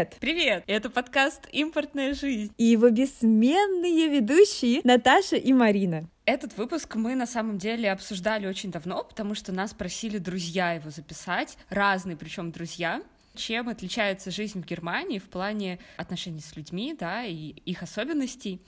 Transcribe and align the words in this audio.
Привет! 0.00 0.16
Привет! 0.18 0.64
Это 0.66 0.88
подкаст 0.88 1.46
«Импортная 1.52 2.14
жизнь». 2.14 2.54
И 2.56 2.64
его 2.64 2.88
бессменные 2.88 4.08
ведущие 4.08 4.80
Наташа 4.82 5.36
и 5.36 5.52
Марина. 5.52 6.08
Этот 6.24 6.56
выпуск 6.56 6.94
мы 6.94 7.14
на 7.14 7.26
самом 7.26 7.58
деле 7.58 7.92
обсуждали 7.92 8.46
очень 8.46 8.70
давно, 8.70 9.04
потому 9.04 9.34
что 9.34 9.52
нас 9.52 9.74
просили 9.74 10.16
друзья 10.16 10.72
его 10.72 10.88
записать, 10.88 11.58
разные 11.68 12.16
причем 12.16 12.50
друзья. 12.50 13.02
Чем 13.34 13.68
отличается 13.68 14.30
жизнь 14.30 14.62
в 14.62 14.64
Германии 14.64 15.18
в 15.18 15.28
плане 15.28 15.78
отношений 15.98 16.40
с 16.40 16.56
людьми, 16.56 16.96
да, 16.98 17.24
и 17.24 17.34
их 17.34 17.82
особенностей. 17.82 18.62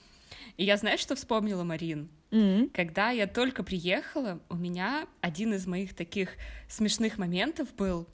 И 0.57 0.63
я 0.63 0.77
знаешь, 0.77 0.99
что 0.99 1.15
вспомнила, 1.15 1.63
Марин? 1.63 2.09
Mm-hmm. 2.29 2.69
Когда 2.75 3.09
я 3.09 3.25
только 3.25 3.63
приехала, 3.63 4.39
у 4.49 4.55
меня 4.55 5.07
один 5.21 5.55
из 5.55 5.65
моих 5.65 5.95
таких 5.95 6.35
смешных 6.69 7.17
моментов 7.17 7.73
был. 7.73 8.07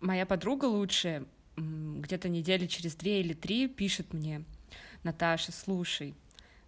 Моя 0.00 0.26
подруга 0.26 0.64
лучшая 0.64 1.24
где-то 1.58 2.28
недели 2.28 2.66
через 2.66 2.94
две 2.94 3.20
или 3.20 3.34
три 3.34 3.68
пишет 3.68 4.12
мне, 4.12 4.44
Наташа, 5.02 5.52
слушай, 5.52 6.14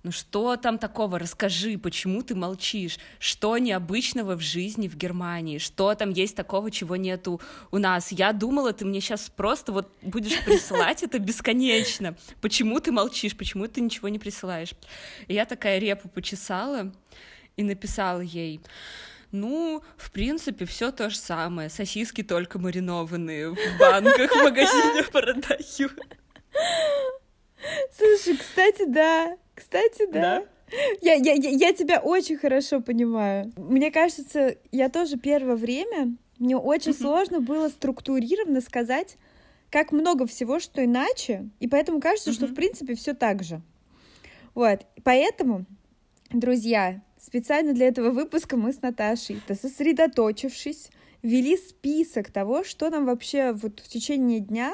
ну 0.03 0.13
что 0.13 0.57
там 0.57 0.79
такого? 0.79 1.19
Расскажи, 1.19 1.77
почему 1.77 2.23
ты 2.23 2.35
молчишь? 2.35 2.99
Что 3.19 3.59
необычного 3.59 4.35
в 4.35 4.41
жизни 4.41 4.89
в 4.89 4.97
Германии? 4.97 5.59
Что 5.59 5.95
там 5.95 6.11
есть 6.11 6.35
такого, 6.35 6.71
чего 6.71 6.97
нету 6.97 7.39
у 7.71 7.77
нас? 7.77 8.11
Я 8.11 8.33
думала, 8.33 8.73
ты 8.73 8.87
мне 8.87 9.03
сейчас 9.03 9.29
просто 9.29 9.73
вот 9.73 9.93
будешь 10.01 10.43
присылать 10.45 11.03
это 11.03 11.19
бесконечно. 11.19 12.17
Почему 12.41 12.81
ты 12.81 12.93
молчишь? 12.93 13.37
Почему 13.37 13.69
ты 13.69 13.83
ничего 13.83 14.09
не 14.09 14.19
присылаешь? 14.19 14.73
И 15.27 15.35
я 15.35 15.45
такая 15.45 15.79
репу 15.79 16.09
почесала 16.09 16.91
и 17.57 17.63
написала 17.63 18.21
ей. 18.21 18.63
Ну, 19.33 19.83
в 19.97 20.11
принципе, 20.11 20.65
все 20.65 20.91
то 20.91 21.09
же 21.11 21.17
самое. 21.17 21.71
Сосиски 21.71 22.23
только 22.23 22.59
маринованные 22.59 23.51
в 23.51 23.59
банках 23.79 24.31
в 24.33 24.43
магазине 24.43 25.03
продаю. 25.05 25.91
Слушай, 27.97 28.37
кстати, 28.37 28.85
да. 28.87 29.37
Кстати, 29.55 30.07
да. 30.11 30.21
да? 30.21 30.45
Я, 31.01 31.15
я, 31.15 31.33
я, 31.33 31.51
я 31.51 31.73
тебя 31.73 32.01
очень 32.01 32.39
хорошо 32.39 32.81
понимаю. 32.81 33.53
Мне 33.57 33.91
кажется, 33.91 34.57
я 34.71 34.89
тоже 34.89 35.17
первое 35.17 35.57
время, 35.57 36.17
мне 36.39 36.57
очень 36.57 36.95
сложно 36.95 37.41
было 37.41 37.69
структурированно 37.69 38.61
сказать, 38.61 39.17
как 39.71 39.93
много 39.93 40.27
всего, 40.27 40.59
что 40.59 40.85
иначе, 40.85 41.49
и 41.61 41.69
поэтому 41.69 42.01
кажется, 42.01 42.33
что 42.33 42.47
в 42.47 42.55
принципе 42.55 42.95
все 42.95 43.15
так 43.15 43.43
же. 43.43 43.61
Вот, 44.55 44.87
поэтому, 45.05 45.65
друзья, 46.31 47.03
специально 47.21 47.73
для 47.73 47.89
этого 47.89 48.11
выпуска 48.11 48.57
мы 48.57 48.73
с 48.73 48.83
Наташей, 48.83 49.41
то 49.47 49.55
сосредоточившись, 49.55 50.91
вели 51.23 51.57
список 51.57 52.31
того, 52.31 52.65
что 52.65 52.91
нам 52.91 53.07
вообще 53.07 53.53
вот 53.53 53.81
в 53.81 53.89
течение 53.89 54.41
дня 54.41 54.73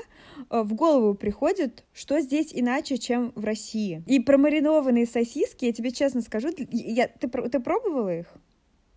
э, 0.51 0.63
в 0.63 0.75
голову 0.75 1.15
приходит, 1.15 1.85
что 1.93 2.21
здесь 2.21 2.51
иначе, 2.53 2.99
чем 2.99 3.33
в 3.35 3.45
России. 3.45 4.03
И 4.07 4.21
про 4.21 4.39
маринованные 4.39 5.07
сосиски, 5.07 5.65
я 5.65 5.73
тебе 5.73 5.91
честно 5.91 6.21
скажу, 6.21 6.49
я, 6.71 7.09
ты, 7.09 7.29
ты 7.29 7.61
пробовала 7.61 8.17
их? 8.17 8.27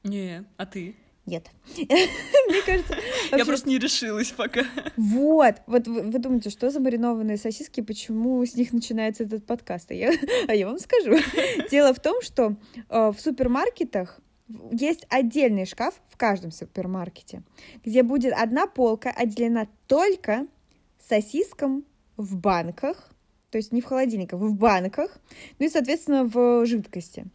Не, 0.03 0.45
а 0.57 0.65
ты? 0.65 0.95
Нет. 1.29 1.51
Мне 1.77 2.61
кажется... 2.65 2.97
Я 3.31 3.45
просто 3.45 3.69
не 3.69 3.77
решилась 3.77 4.31
пока. 4.31 4.65
Вот. 4.97 5.55
Вот 5.67 5.87
вы, 5.87 6.17
думаете, 6.17 6.49
что 6.49 6.71
за 6.71 6.79
маринованные 6.79 7.37
сосиски, 7.37 7.81
почему 7.81 8.43
с 8.43 8.55
них 8.55 8.73
начинается 8.73 9.23
этот 9.23 9.45
подкаст? 9.45 9.91
А 9.91 9.93
я, 9.93 10.11
а 10.47 10.65
вам 10.65 10.79
скажу. 10.79 11.17
Дело 11.71 11.93
в 11.93 11.99
том, 11.99 12.21
что 12.23 12.55
э, 12.89 13.11
в 13.11 13.19
супермаркетах 13.19 14.19
есть 14.71 15.05
отдельный 15.09 15.67
шкаф 15.67 16.01
в 16.07 16.17
каждом 16.17 16.51
супермаркете, 16.51 17.43
где 17.85 18.01
будет 18.01 18.33
одна 18.33 18.65
полка 18.65 19.11
отделена 19.11 19.67
только 19.85 20.47
сосискам 21.07 21.85
в 22.17 22.35
банках, 22.35 23.11
то 23.51 23.59
есть 23.59 23.71
не 23.71 23.81
в 23.81 23.85
холодильниках, 23.85 24.39
в 24.39 24.55
банках, 24.55 25.19
ну 25.59 25.67
и, 25.67 25.69
соответственно, 25.69 26.25
в 26.25 26.65
жидкости. 26.65 27.27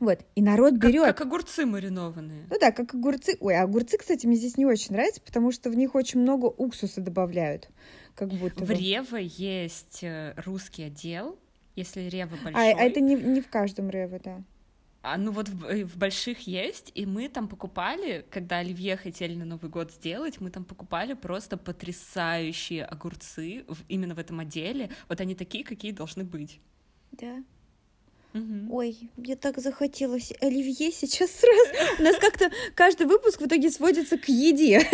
Вот, 0.00 0.20
и 0.34 0.42
народ 0.42 0.74
берет. 0.74 1.04
Как, 1.06 1.18
как 1.18 1.26
огурцы 1.26 1.66
маринованные. 1.66 2.46
Ну 2.50 2.56
да, 2.60 2.72
как 2.72 2.94
огурцы. 2.94 3.36
Ой, 3.40 3.56
а 3.56 3.62
огурцы, 3.62 3.98
кстати, 3.98 4.26
мне 4.26 4.36
здесь 4.36 4.56
не 4.56 4.66
очень 4.66 4.92
нравятся, 4.92 5.20
потому 5.20 5.52
что 5.52 5.70
в 5.70 5.74
них 5.76 5.94
очень 5.94 6.20
много 6.20 6.46
уксуса 6.46 7.00
добавляют. 7.00 7.68
Как 8.14 8.28
будто 8.30 8.64
в. 8.64 8.70
Рево 8.70 9.16
есть 9.16 10.02
э, 10.02 10.34
русский 10.44 10.84
отдел, 10.84 11.38
если 11.76 12.02
Рево 12.08 12.36
а, 12.40 12.44
большой. 12.44 12.72
А, 12.72 12.76
а 12.76 12.82
это 12.82 13.00
не, 13.00 13.14
не 13.14 13.40
в 13.40 13.48
каждом 13.48 13.90
Рево, 13.90 14.20
да. 14.22 14.42
А 15.02 15.16
ну 15.16 15.30
вот 15.30 15.48
в, 15.48 15.64
э, 15.64 15.84
в 15.84 15.96
больших 15.96 16.40
есть, 16.40 16.90
и 16.94 17.06
мы 17.06 17.28
там 17.28 17.48
покупали, 17.48 18.26
когда 18.30 18.58
Оливье 18.58 18.96
хотели 18.96 19.34
на 19.34 19.44
Новый 19.44 19.70
год 19.70 19.92
сделать, 19.92 20.40
мы 20.40 20.50
там 20.50 20.64
покупали 20.64 21.14
просто 21.14 21.56
потрясающие 21.56 22.84
огурцы 22.84 23.64
в, 23.68 23.78
именно 23.88 24.14
в 24.14 24.18
этом 24.18 24.40
отделе. 24.40 24.90
Вот 25.08 25.20
они 25.20 25.34
такие, 25.34 25.64
какие 25.64 25.92
должны 25.92 26.24
быть. 26.24 26.60
Да. 27.12 27.42
Угу. 28.34 28.76
Ой, 28.76 28.96
мне 29.16 29.36
так 29.36 29.58
захотелось 29.58 30.32
оливье 30.40 30.92
сейчас 30.92 31.30
сразу. 31.40 31.94
У 31.98 32.02
нас 32.02 32.16
как-то 32.16 32.50
каждый 32.74 33.06
выпуск 33.06 33.40
в 33.40 33.46
итоге 33.46 33.70
сводится 33.70 34.18
к 34.18 34.28
еде. 34.28 34.82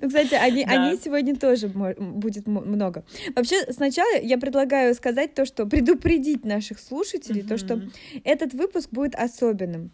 Ну, 0.00 0.08
кстати, 0.08 0.34
они, 0.34 0.64
да. 0.64 0.72
они 0.72 0.98
сегодня 0.98 1.36
тоже 1.36 1.68
будет 1.68 2.46
много. 2.46 3.04
Вообще, 3.34 3.72
сначала 3.72 4.18
я 4.20 4.38
предлагаю 4.38 4.94
сказать 4.94 5.34
то, 5.34 5.44
что 5.44 5.66
предупредить 5.66 6.44
наших 6.44 6.78
слушателей, 6.78 7.40
угу. 7.40 7.48
то, 7.48 7.58
что 7.58 7.82
этот 8.22 8.54
выпуск 8.54 8.90
будет 8.90 9.14
особенным. 9.14 9.90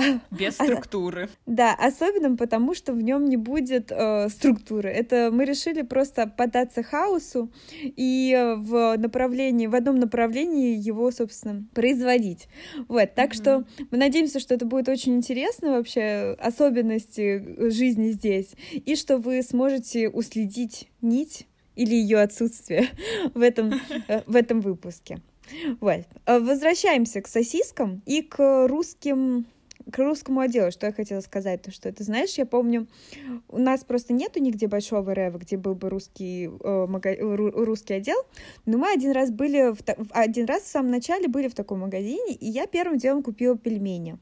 Без 0.30 0.54
структуры. 0.54 1.28
Да, 1.46 1.74
особенным, 1.74 2.36
потому 2.36 2.74
что 2.74 2.92
в 2.92 3.02
нем 3.02 3.24
не 3.24 3.36
будет 3.36 3.90
э, 3.90 4.28
структуры. 4.28 4.88
Это 4.90 5.30
мы 5.32 5.44
решили 5.44 5.82
просто 5.82 6.26
податься 6.26 6.82
хаосу 6.82 7.50
и 7.82 8.54
в 8.58 8.96
направлении, 8.96 9.66
в 9.66 9.74
одном 9.74 9.96
направлении 9.96 10.76
его, 10.76 11.10
собственно, 11.10 11.64
производить. 11.74 12.48
Вот, 12.88 13.14
так 13.14 13.32
mm-hmm. 13.32 13.34
что 13.34 13.64
мы 13.90 13.98
надеемся, 13.98 14.40
что 14.40 14.54
это 14.54 14.66
будет 14.66 14.88
очень 14.88 15.16
интересно 15.16 15.72
вообще, 15.72 16.36
особенности 16.38 17.70
жизни 17.70 18.10
здесь, 18.10 18.50
и 18.72 18.96
что 18.96 19.18
вы 19.18 19.42
сможете 19.42 20.08
уследить 20.08 20.88
нить 21.00 21.46
или 21.76 21.94
ее 21.94 22.20
отсутствие 22.20 22.88
в 23.34 23.40
этом, 23.40 23.80
э, 24.08 24.22
в 24.26 24.36
этом 24.36 24.60
выпуске. 24.60 25.18
Вот. 25.80 26.04
Возвращаемся 26.26 27.20
к 27.20 27.26
сосискам 27.26 28.02
и 28.06 28.22
к 28.22 28.68
русским 28.68 29.46
к 29.90 29.98
русскому 29.98 30.40
отделу, 30.40 30.70
что 30.70 30.86
я 30.86 30.92
хотела 30.92 31.20
сказать, 31.20 31.62
то 31.62 31.70
что 31.70 31.92
ты 31.92 32.04
знаешь, 32.04 32.34
я 32.34 32.46
помню, 32.46 32.86
у 33.48 33.58
нас 33.58 33.84
просто 33.84 34.12
нету 34.12 34.40
нигде 34.40 34.66
большого 34.66 35.14
рэва, 35.14 35.38
где 35.38 35.56
был 35.56 35.74
бы 35.74 35.90
русский, 35.90 36.46
э, 36.46 36.86
мага... 36.86 37.16
русский 37.18 37.94
отдел, 37.94 38.18
но 38.66 38.78
мы 38.78 38.92
один 38.92 39.12
раз 39.12 39.30
были, 39.30 39.72
в... 39.72 39.80
один 40.10 40.46
раз 40.46 40.62
в 40.62 40.68
самом 40.68 40.90
начале 40.90 41.28
были 41.28 41.48
в 41.48 41.54
таком 41.54 41.80
магазине, 41.80 42.34
и 42.34 42.46
я 42.46 42.66
первым 42.66 42.98
делом 42.98 43.22
купила 43.22 43.56
пельмени. 43.56 44.18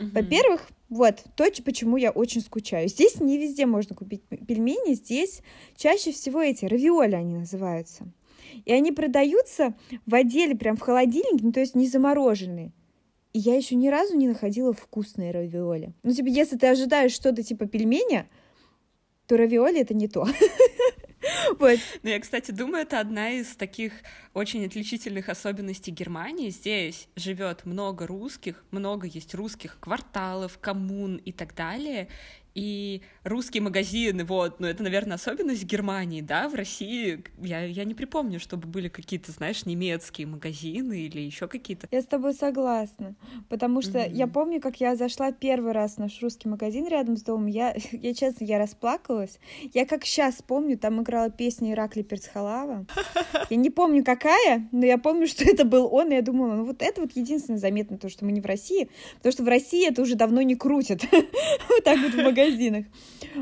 Угу. 0.00 0.08
Во-первых, 0.12 0.68
вот 0.88 1.22
то, 1.36 1.46
почему 1.64 1.96
я 1.96 2.10
очень 2.10 2.40
скучаю. 2.40 2.88
Здесь 2.88 3.20
не 3.20 3.38
везде 3.38 3.66
можно 3.66 3.94
купить 3.94 4.22
пельмени, 4.22 4.94
здесь 4.94 5.40
чаще 5.76 6.12
всего 6.12 6.40
эти 6.40 6.64
равиоли 6.64 7.14
они 7.14 7.36
называются. 7.36 8.06
И 8.64 8.72
они 8.72 8.92
продаются 8.92 9.74
в 10.06 10.14
отделе 10.14 10.54
прям 10.54 10.76
в 10.76 10.80
холодильнике, 10.80 11.44
ну, 11.44 11.52
то 11.52 11.60
есть 11.60 11.74
не 11.74 11.88
замороженные. 11.88 12.72
Я 13.34 13.56
еще 13.56 13.74
ни 13.74 13.88
разу 13.88 14.16
не 14.16 14.28
находила 14.28 14.72
вкусные 14.72 15.32
равиоли. 15.32 15.92
Ну, 16.04 16.12
типа, 16.12 16.28
если 16.28 16.56
ты 16.56 16.68
ожидаешь 16.68 17.12
что-то 17.12 17.42
типа 17.42 17.66
пельменя, 17.66 18.28
то 19.26 19.36
равиоли 19.36 19.80
это 19.80 19.92
не 19.92 20.08
то. 20.08 20.26
Вот. 21.58 21.78
Ну, 22.02 22.10
я, 22.10 22.20
кстати, 22.20 22.50
думаю, 22.50 22.82
это 22.82 23.00
одна 23.00 23.30
из 23.30 23.56
таких 23.56 23.92
очень 24.34 24.64
отличительных 24.66 25.30
особенностей 25.30 25.90
Германии. 25.90 26.50
Здесь 26.50 27.08
живет 27.16 27.64
много 27.64 28.06
русских, 28.06 28.62
много 28.70 29.06
есть 29.06 29.34
русских 29.34 29.78
кварталов, 29.80 30.58
коммун 30.58 31.16
и 31.16 31.32
так 31.32 31.54
далее 31.54 32.08
и 32.54 33.02
русские 33.24 33.62
магазины, 33.62 34.24
вот, 34.24 34.60
ну, 34.60 34.66
это, 34.66 34.82
наверное, 34.82 35.14
особенность 35.14 35.64
Германии, 35.64 36.20
да, 36.20 36.48
в 36.48 36.54
России 36.54 37.24
я, 37.38 37.64
я 37.64 37.84
не 37.84 37.94
припомню, 37.94 38.38
чтобы 38.38 38.68
были 38.68 38.88
какие-то, 38.88 39.32
знаешь, 39.32 39.64
немецкие 39.64 40.26
магазины 40.26 41.00
или 41.00 41.20
еще 41.20 41.48
какие-то. 41.48 41.88
Я 41.90 42.02
с 42.02 42.06
тобой 42.06 42.34
согласна, 42.34 43.14
потому 43.48 43.80
что 43.80 43.98
mm-hmm. 43.98 44.14
я 44.14 44.26
помню, 44.26 44.60
как 44.60 44.80
я 44.80 44.94
зашла 44.94 45.32
первый 45.32 45.72
раз 45.72 45.94
в 45.94 45.98
наш 45.98 46.20
русский 46.20 46.48
магазин 46.48 46.86
рядом 46.86 47.16
с 47.16 47.22
домом, 47.22 47.46
я, 47.46 47.74
я 47.92 48.14
честно, 48.14 48.44
я 48.44 48.58
расплакалась, 48.58 49.38
я 49.72 49.86
как 49.86 50.04
сейчас 50.04 50.42
помню, 50.46 50.78
там 50.78 51.02
играла 51.02 51.30
песня 51.30 51.72
Иракли 51.72 52.02
Перцхалава, 52.02 52.84
я 53.50 53.56
не 53.56 53.70
помню, 53.70 54.04
какая, 54.04 54.68
но 54.70 54.84
я 54.84 54.98
помню, 54.98 55.26
что 55.26 55.44
это 55.44 55.64
был 55.64 55.88
он, 55.90 56.12
и 56.12 56.14
я 56.14 56.22
думала, 56.22 56.54
ну, 56.54 56.64
вот 56.66 56.82
это 56.82 57.00
вот 57.00 57.12
единственное 57.14 57.58
заметно, 57.58 57.96
то, 57.96 58.10
что 58.10 58.26
мы 58.26 58.32
не 58.32 58.42
в 58.42 58.46
России, 58.46 58.90
потому 59.16 59.32
что 59.32 59.44
в 59.44 59.48
России 59.48 59.88
это 59.88 60.02
уже 60.02 60.14
давно 60.14 60.42
не 60.42 60.56
крутят, 60.56 61.02
вот 61.68 61.84
так 61.84 61.98
вот 62.00 62.12
в 62.12 62.22
магазинах. 62.22 62.84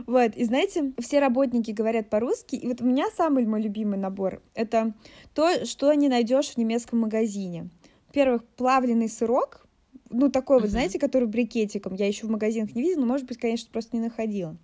Вот, 0.07 0.37
и 0.37 0.45
знаете, 0.45 0.93
все 0.99 1.21
работники 1.21 1.71
говорят 1.71 2.11
по-русски, 2.11 2.57
и 2.57 2.67
вот 2.67 2.81
у 2.81 2.85
меня 2.85 3.07
самый 3.17 3.47
мой 3.47 3.63
любимый 3.63 3.99
набор— 3.99 4.43
это 4.55 4.95
то, 5.35 5.65
что 5.65 5.93
не 5.95 6.09
найдешь 6.09 6.51
в 6.51 6.57
немецком 6.57 7.01
магазине. 7.01 7.69
Во-первых, 8.09 8.45
плавленый 8.57 9.09
сырок, 9.09 9.67
ну, 10.11 10.31
такой 10.31 10.61
вот, 10.61 10.69
знаете, 10.69 10.99
который 10.99 11.27
брикетиком. 11.27 11.95
Я 11.95 12.07
еще 12.07 12.27
в 12.27 12.31
магазинах 12.31 12.75
не 12.75 12.83
видела, 12.83 13.01
но, 13.01 13.07
может 13.07 13.27
быть, 13.27 13.39
конечно, 13.39 13.71
просто 13.73 13.97
не 13.97 14.03
находила. 14.03 14.57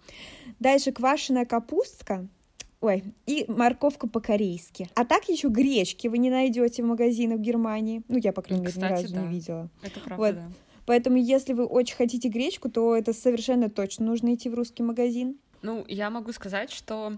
Дальше 0.58 0.92
квашеная 0.92 1.46
капустка, 1.46 2.28
Ой, 2.80 3.02
и 3.26 3.44
морковка 3.48 4.06
по-корейски. 4.06 4.88
А 4.94 5.04
так 5.04 5.28
еще 5.28 5.48
гречки 5.48 6.06
вы 6.06 6.18
не 6.18 6.30
найдете 6.30 6.82
в 6.84 6.86
магазинах 6.86 7.38
в 7.38 7.42
Германии. 7.42 8.02
Ну, 8.06 8.18
я, 8.18 8.32
по 8.32 8.40
крайней 8.40 8.62
мере, 8.62 8.72
Кстати, 8.72 8.92
ни 8.92 9.02
разу 9.02 9.14
да. 9.14 9.22
не 9.22 9.28
видела. 9.28 9.68
Это 9.82 10.00
правда, 10.00 10.16
вот. 10.16 10.34
да. 10.34 10.48
Поэтому, 10.88 11.18
если 11.18 11.52
вы 11.52 11.66
очень 11.66 11.96
хотите 11.96 12.30
гречку, 12.30 12.70
то 12.70 12.96
это 12.96 13.12
совершенно 13.12 13.68
точно 13.68 14.06
нужно 14.06 14.32
идти 14.34 14.48
в 14.48 14.54
русский 14.54 14.82
магазин. 14.82 15.38
Ну, 15.60 15.84
я 15.86 16.08
могу 16.08 16.32
сказать, 16.32 16.70
что 16.70 17.12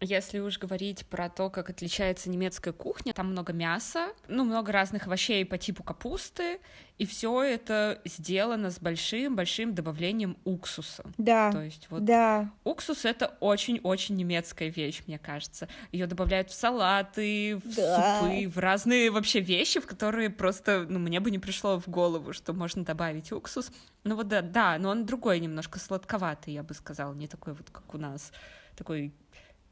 если 0.00 0.40
уж 0.40 0.58
говорить 0.58 1.06
про 1.06 1.30
то, 1.30 1.48
как 1.48 1.70
отличается 1.70 2.28
немецкая 2.28 2.72
кухня, 2.72 3.14
там 3.14 3.28
много 3.30 3.52
мяса, 3.52 4.08
ну, 4.28 4.44
много 4.44 4.70
разных 4.70 5.06
овощей 5.06 5.44
по 5.46 5.56
типу 5.56 5.82
капусты, 5.82 6.60
и 6.98 7.06
все 7.06 7.42
это 7.42 8.00
сделано 8.04 8.70
с 8.70 8.78
большим-большим 8.78 9.74
добавлением 9.74 10.36
уксуса. 10.44 11.04
Да. 11.16 11.50
То 11.50 11.62
есть 11.62 11.86
вот 11.90 12.04
да. 12.04 12.50
уксус— 12.64 13.04
это 13.04 13.36
очень-очень 13.40 14.16
немецкая 14.16 14.68
вещь, 14.68 15.02
мне 15.06 15.18
кажется. 15.18 15.68
Ее 15.92 16.06
добавляют 16.06 16.50
в 16.50 16.54
салаты, 16.54 17.56
в 17.56 17.74
да. 17.74 18.20
супы, 18.20 18.48
в 18.48 18.58
разные 18.58 19.10
вообще 19.10 19.40
вещи, 19.40 19.80
в 19.80 19.86
которые 19.86 20.28
просто, 20.28 20.86
ну, 20.88 20.98
мне 20.98 21.20
бы 21.20 21.30
не 21.30 21.38
пришло 21.38 21.80
в 21.80 21.88
голову, 21.88 22.34
что 22.34 22.52
можно 22.52 22.84
добавить 22.84 23.32
уксус. 23.32 23.70
Ну 24.04 24.14
вот 24.14 24.28
да, 24.28 24.42
да, 24.42 24.78
но 24.78 24.90
он 24.90 25.06
другой 25.06 25.40
немножко 25.40 25.78
сладковатый, 25.78 26.52
я 26.52 26.62
бы 26.62 26.74
сказала, 26.74 27.14
не 27.14 27.28
такой 27.28 27.54
вот, 27.54 27.70
как 27.70 27.94
у 27.94 27.98
нас, 27.98 28.30
такой 28.76 29.12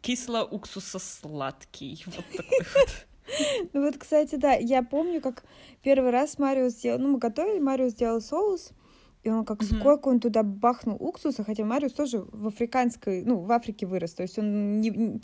кисло-уксусо-сладкий. 0.04 2.04
Вот 2.06 2.24
такой 2.36 2.66
вот. 2.74 3.06
Ну 3.72 3.84
вот, 3.84 3.96
кстати, 3.96 4.36
да, 4.36 4.52
я 4.52 4.82
помню, 4.82 5.22
как 5.22 5.44
первый 5.82 6.10
раз 6.10 6.38
Марио 6.38 6.68
сделал, 6.68 6.98
ну, 6.98 7.08
мы 7.08 7.18
готовили, 7.18 7.58
Марио 7.58 7.88
сделал 7.88 8.20
соус, 8.20 8.72
и 9.22 9.30
он 9.30 9.46
как 9.46 9.62
mm-hmm. 9.62 9.80
сколько 9.80 10.08
он 10.08 10.20
туда 10.20 10.42
бахнул 10.42 10.98
уксуса, 11.00 11.42
хотя 11.42 11.64
Мариус 11.64 11.94
тоже 11.94 12.26
в 12.30 12.48
африканской, 12.48 13.24
ну, 13.24 13.38
в 13.38 13.50
Африке 13.50 13.86
вырос, 13.86 14.12
то 14.12 14.22
есть 14.22 14.38
он 14.38 14.82
не, 14.82 15.22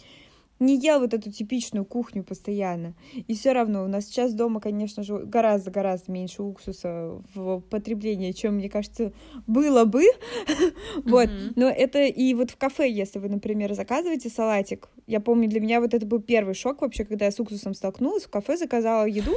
не 0.60 0.76
ел 0.76 1.00
вот 1.00 1.14
эту 1.14 1.32
типичную 1.32 1.84
кухню 1.84 2.22
постоянно. 2.22 2.94
И 3.26 3.34
все 3.34 3.52
равно 3.52 3.82
у 3.82 3.88
нас 3.88 4.04
сейчас 4.04 4.34
дома, 4.34 4.60
конечно 4.60 5.02
же, 5.02 5.18
гораздо-гораздо 5.18 6.12
меньше 6.12 6.42
уксуса 6.42 7.20
в 7.34 7.60
потреблении, 7.60 8.32
чем, 8.32 8.56
мне 8.56 8.68
кажется, 8.68 9.12
было 9.46 9.84
бы. 9.84 10.04
вот. 11.04 11.28
Но 11.56 11.68
это 11.68 12.04
и 12.04 12.34
вот 12.34 12.50
в 12.50 12.56
кафе, 12.56 12.90
если 12.90 13.18
вы, 13.18 13.30
например, 13.30 13.72
заказываете 13.74 14.28
салатик, 14.28 14.88
я 15.06 15.20
помню, 15.20 15.48
для 15.48 15.60
меня 15.60 15.80
вот 15.80 15.94
это 15.94 16.06
был 16.06 16.20
первый 16.20 16.54
шок 16.54 16.82
вообще, 16.82 17.04
когда 17.04 17.24
я 17.24 17.30
с 17.30 17.40
уксусом 17.40 17.74
столкнулась, 17.74 18.24
в 18.24 18.30
кафе 18.30 18.56
заказала 18.56 19.06
еду, 19.06 19.32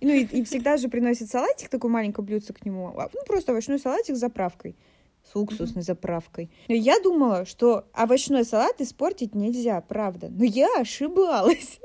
ну 0.00 0.12
и, 0.12 0.24
и 0.24 0.44
всегда 0.44 0.76
же 0.76 0.88
приносит 0.88 1.30
салатик, 1.30 1.70
такое 1.70 1.90
маленькое 1.90 2.24
блюдце 2.24 2.52
к 2.52 2.64
нему, 2.64 2.88
а, 2.96 3.08
ну 3.12 3.20
просто 3.26 3.52
овощной 3.52 3.78
салатик 3.78 4.14
с 4.14 4.20
заправкой 4.20 4.76
с 5.30 5.36
уксусной 5.36 5.82
заправкой. 5.82 6.50
Но 6.68 6.74
я 6.74 7.00
думала, 7.00 7.44
что 7.44 7.86
овощной 7.92 8.44
салат 8.44 8.80
испортить 8.80 9.34
нельзя, 9.34 9.80
правда. 9.80 10.28
Но 10.30 10.44
я 10.44 10.68
ошибалась. 10.78 11.80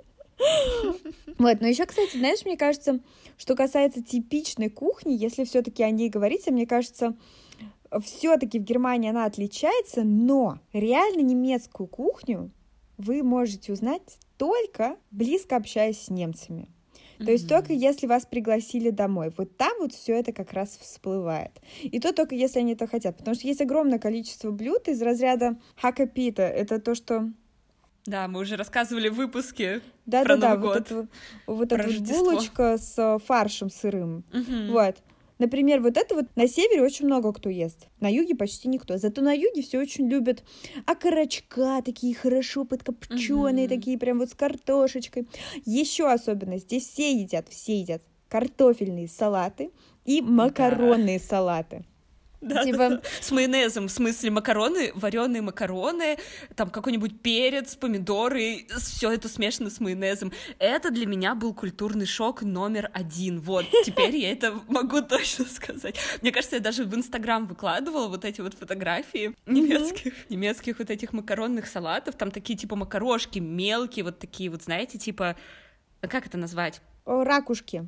Вот, 1.37 1.61
но 1.61 1.67
еще, 1.67 1.85
кстати, 1.85 2.17
знаешь, 2.17 2.45
мне 2.45 2.57
кажется, 2.57 2.99
что 3.37 3.55
касается 3.55 4.03
типичной 4.03 4.69
кухни, 4.69 5.13
если 5.13 5.43
все-таки 5.43 5.83
о 5.83 5.89
ней 5.91 6.09
говорить, 6.09 6.47
мне 6.47 6.65
кажется, 6.65 7.15
все-таки 8.03 8.59
в 8.59 8.63
Германии 8.63 9.09
она 9.09 9.25
отличается, 9.25 10.03
но 10.03 10.59
реально 10.73 11.21
немецкую 11.21 11.87
кухню 11.87 12.51
вы 12.97 13.23
можете 13.23 13.73
узнать 13.73 14.19
только 14.37 14.97
близко 15.11 15.55
общаясь 15.55 16.01
с 16.01 16.09
немцами. 16.09 16.69
То 17.25 17.31
есть 17.31 17.47
только 17.47 17.73
если 17.73 18.07
вас 18.07 18.25
пригласили 18.25 18.89
домой. 18.89 19.31
Вот 19.37 19.57
там 19.57 19.71
вот 19.79 19.93
все 19.93 20.19
это 20.19 20.31
как 20.31 20.53
раз 20.53 20.77
всплывает. 20.81 21.51
И 21.81 21.99
то 21.99 22.13
только 22.13 22.35
если 22.35 22.59
они 22.59 22.73
это 22.73 22.87
хотят. 22.87 23.17
Потому 23.17 23.35
что 23.35 23.47
есть 23.47 23.61
огромное 23.61 23.99
количество 23.99 24.51
блюд 24.51 24.87
из 24.87 25.01
разряда 25.01 25.57
хакапита. 25.75 26.43
Это 26.43 26.79
то, 26.79 26.95
что 26.95 27.29
да, 28.05 28.27
мы 28.27 28.39
уже 28.39 28.55
рассказывали 28.55 29.09
в 29.09 29.13
выпуске 29.13 29.81
да, 30.07 30.23
про 30.23 30.35
да, 30.35 30.55
Новый 30.55 30.73
да, 30.73 30.79
год. 30.79 31.07
Вот, 31.45 31.71
эта 31.71 31.77
вот 31.77 31.87
эта 31.87 32.13
булочка 32.13 32.77
с 32.77 33.19
фаршем 33.25 33.69
сырым. 33.69 34.23
Угу. 34.33 34.71
Вот. 34.71 34.97
Например, 35.41 35.81
вот 35.81 35.97
это 35.97 36.13
вот 36.13 36.25
на 36.35 36.47
севере 36.47 36.83
очень 36.83 37.07
много 37.07 37.33
кто 37.33 37.49
ест, 37.49 37.87
на 37.99 38.07
юге 38.07 38.35
почти 38.35 38.67
никто. 38.67 38.97
Зато 38.97 39.23
на 39.23 39.33
юге 39.33 39.63
все 39.63 39.79
очень 39.79 40.07
любят 40.07 40.43
окорочка 40.85 41.81
такие 41.83 42.13
хорошо 42.13 42.63
подкопченые, 42.63 43.65
угу. 43.65 43.73
такие 43.73 43.97
прям 43.97 44.19
вот 44.19 44.29
с 44.29 44.35
картошечкой. 44.35 45.27
Еще 45.65 46.07
особенно 46.07 46.59
здесь 46.59 46.87
все 46.87 47.19
едят, 47.19 47.49
все 47.49 47.79
едят 47.79 48.03
картофельные 48.29 49.07
салаты 49.07 49.71
и 50.05 50.21
макаронные 50.21 51.17
да. 51.17 51.25
салаты. 51.25 51.85
Да, 52.41 52.63
типа... 52.63 52.77
да, 52.77 53.01
с 53.21 53.31
майонезом, 53.31 53.87
в 53.87 53.91
смысле 53.91 54.31
макароны, 54.31 54.91
вареные 54.95 55.43
макароны, 55.43 56.17
там 56.55 56.71
какой-нибудь 56.71 57.21
перец, 57.21 57.75
помидоры, 57.75 58.65
все 58.79 59.11
это 59.11 59.29
смешано 59.29 59.69
с 59.69 59.79
майонезом. 59.79 60.33
Это 60.57 60.89
для 60.89 61.05
меня 61.05 61.35
был 61.35 61.53
культурный 61.53 62.07
шок 62.07 62.41
номер 62.41 62.89
один. 62.93 63.39
Вот, 63.41 63.65
теперь 63.85 64.15
я 64.15 64.31
это 64.31 64.59
могу 64.67 65.01
точно 65.01 65.45
сказать. 65.45 65.95
Мне 66.21 66.31
кажется, 66.31 66.55
я 66.55 66.61
даже 66.61 66.83
в 66.83 66.95
Инстаграм 66.95 67.45
выкладывала 67.45 68.07
вот 68.07 68.25
эти 68.25 68.41
вот 68.41 68.55
фотографии 68.55 69.35
немецких, 69.45 70.13
немецких 70.29 70.79
вот 70.79 70.89
этих 70.89 71.13
макаронных 71.13 71.67
салатов. 71.67 72.15
Там 72.15 72.31
такие 72.31 72.57
типа 72.57 72.75
макарошки 72.75 73.37
мелкие, 73.37 74.03
вот 74.03 74.17
такие 74.17 74.49
вот, 74.49 74.63
знаете, 74.63 74.97
типа, 74.97 75.35
как 76.01 76.25
это 76.25 76.37
назвать? 76.37 76.81
Ракушки. 77.05 77.87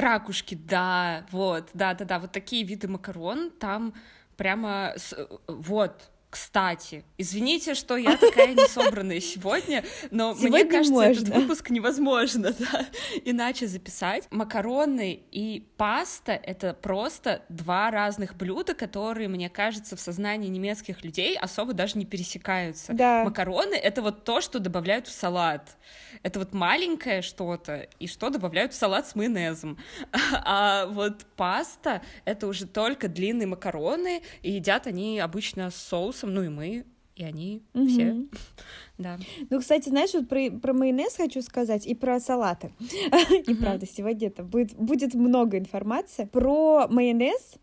Ракушки, 0.00 0.54
да, 0.54 1.26
вот, 1.30 1.70
да-да-да, 1.74 2.18
вот 2.18 2.32
такие 2.32 2.64
виды 2.64 2.88
макарон 2.88 3.50
там 3.50 3.94
прямо, 4.36 4.94
с... 4.96 5.14
вот, 5.46 6.10
кстати, 6.30 7.04
извините, 7.18 7.74
что 7.74 7.96
я 7.96 8.16
такая 8.16 8.54
несобранная 8.54 9.20
сегодня, 9.20 9.84
но 10.12 10.32
сегодня 10.34 10.64
мне 10.64 10.64
кажется, 10.64 10.92
можно. 10.92 11.10
этот 11.10 11.28
выпуск 11.34 11.70
невозможно 11.70 12.54
да, 12.58 12.86
иначе 13.24 13.66
записать. 13.66 14.28
Макароны 14.30 15.20
и 15.32 15.66
паста— 15.76 16.32
это 16.42 16.72
просто 16.72 17.42
два 17.48 17.90
разных 17.90 18.36
блюда, 18.36 18.74
которые, 18.74 19.28
мне 19.28 19.50
кажется, 19.50 19.96
в 19.96 20.00
сознании 20.00 20.48
немецких 20.48 21.02
людей 21.02 21.36
особо 21.36 21.72
даже 21.72 21.98
не 21.98 22.06
пересекаются. 22.06 22.92
Да. 22.92 23.24
Макароны— 23.24 23.74
это 23.76 24.00
вот 24.00 24.22
то, 24.24 24.40
что 24.40 24.60
добавляют 24.60 25.08
в 25.08 25.12
салат. 25.12 25.76
Это 26.22 26.38
вот 26.38 26.52
маленькое 26.52 27.22
что-то, 27.22 27.88
и 27.98 28.06
что 28.06 28.30
добавляют 28.30 28.72
в 28.72 28.76
салат 28.76 29.08
с 29.08 29.14
майонезом. 29.16 29.78
А 30.42 30.86
вот 30.86 31.24
паста— 31.36 32.02
это 32.24 32.46
уже 32.46 32.66
только 32.66 33.08
длинные 33.08 33.46
макароны, 33.46 34.22
и 34.42 34.52
едят 34.52 34.86
они 34.86 35.18
обычно 35.18 35.70
с 35.70 35.76
соусом, 35.76 36.19
ну 36.26 36.42
и 36.42 36.48
мы, 36.48 36.84
и 37.16 37.24
они 37.24 37.62
mm-hmm. 37.74 37.88
все. 37.88 38.26
Да. 38.98 39.18
Ну, 39.48 39.60
кстати, 39.60 39.88
знаешь, 39.88 40.12
вот 40.12 40.28
про, 40.28 40.50
про 40.50 40.74
майонез 40.74 41.16
хочу 41.16 41.40
сказать 41.40 41.86
и 41.86 41.94
про 41.94 42.20
салаты. 42.20 42.70
И 43.46 43.54
правда, 43.54 43.86
сегодня 43.86 44.28
это 44.28 44.42
будет, 44.42 44.74
будет 44.74 45.14
много 45.14 45.56
информации. 45.56 46.26
Про 46.26 46.86
майонез 46.86 47.54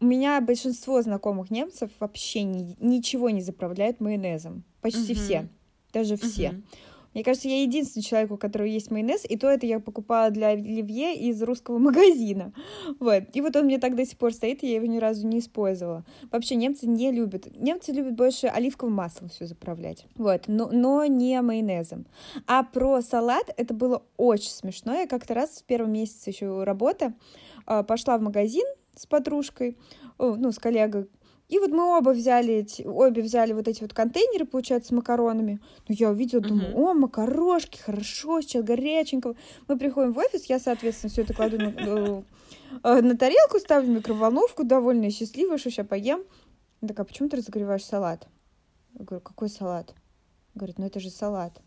у 0.00 0.06
меня 0.06 0.40
большинство 0.40 1.02
знакомых 1.02 1.50
немцев 1.50 1.90
вообще 2.00 2.42
ни, 2.42 2.74
ничего 2.80 3.28
не 3.28 3.42
заправляют 3.42 4.00
майонезом. 4.00 4.64
Почти 4.80 5.14
все. 5.14 5.48
Даже 5.92 6.16
все. 6.16 6.60
Мне 7.14 7.24
кажется, 7.24 7.48
я 7.48 7.62
единственный 7.62 8.02
человек, 8.02 8.30
у 8.30 8.36
которого 8.36 8.66
есть 8.66 8.90
майонез, 8.90 9.24
и 9.28 9.36
то 9.36 9.48
это 9.48 9.66
я 9.66 9.80
покупала 9.80 10.30
для 10.30 10.48
оливье 10.48 11.14
из 11.14 11.42
русского 11.42 11.78
магазина. 11.78 12.52
Вот. 13.00 13.24
И 13.32 13.40
вот 13.40 13.56
он 13.56 13.66
мне 13.66 13.78
так 13.78 13.96
до 13.96 14.04
сих 14.04 14.18
пор 14.18 14.32
стоит, 14.32 14.62
и 14.62 14.68
я 14.68 14.76
его 14.76 14.86
ни 14.86 14.98
разу 14.98 15.26
не 15.26 15.38
использовала. 15.38 16.04
Вообще 16.30 16.54
немцы 16.54 16.86
не 16.86 17.12
любят. 17.12 17.48
Немцы 17.56 17.92
любят 17.92 18.14
больше 18.14 18.46
оливковым 18.46 18.94
маслом 18.94 19.28
все 19.28 19.46
заправлять. 19.46 20.06
Вот. 20.16 20.44
Но, 20.46 20.68
но 20.72 21.04
не 21.06 21.40
майонезом. 21.40 22.06
А 22.46 22.62
про 22.62 23.02
салат 23.02 23.52
это 23.56 23.74
было 23.74 24.02
очень 24.16 24.50
смешно. 24.50 24.94
Я 24.94 25.06
как-то 25.06 25.34
раз 25.34 25.50
в 25.60 25.64
первом 25.64 25.92
месяце 25.92 26.30
еще 26.30 26.64
работы 26.64 27.14
а, 27.66 27.82
пошла 27.82 28.18
в 28.18 28.22
магазин 28.22 28.66
с 28.94 29.06
подружкой, 29.06 29.78
ну, 30.18 30.52
с 30.52 30.58
коллегой, 30.58 31.08
и 31.52 31.58
вот 31.58 31.70
мы 31.70 31.98
оба 31.98 32.10
взяли 32.14 32.66
обе 32.86 33.20
взяли 33.20 33.52
вот 33.52 33.68
эти 33.68 33.82
вот 33.82 33.92
контейнеры, 33.92 34.46
получается, 34.46 34.88
с 34.88 34.92
макаронами. 34.92 35.60
Ну, 35.86 35.94
я 35.98 36.08
увидела, 36.08 36.40
думаю, 36.40 36.74
о, 36.74 36.94
макарошки, 36.94 37.76
хорошо, 37.76 38.40
сейчас 38.40 38.64
горяченького. 38.64 39.36
Мы 39.68 39.76
приходим 39.76 40.14
в 40.14 40.18
офис, 40.18 40.46
я, 40.46 40.58
соответственно, 40.58 41.10
все 41.10 41.20
это 41.20 41.34
кладу 41.34 41.58
на, 41.58 41.74
э, 41.76 42.22
э, 42.84 43.02
на 43.02 43.18
тарелку, 43.18 43.58
ставлю 43.58 43.92
в 43.92 43.96
микроволновку, 43.96 44.64
довольная 44.64 45.08
и 45.08 45.12
счастливая, 45.12 45.58
что 45.58 45.70
сейчас 45.70 45.86
поем. 45.86 46.24
Она 46.80 46.88
такая, 46.88 47.04
почему 47.04 47.28
ты 47.28 47.36
разогреваешь 47.36 47.84
салат? 47.84 48.26
Я 48.98 49.04
говорю, 49.04 49.22
какой 49.22 49.50
салат? 49.50 49.94
Говорит, 50.54 50.78
ну 50.78 50.86
это 50.86 51.00
же 51.00 51.10
салат. 51.10 51.60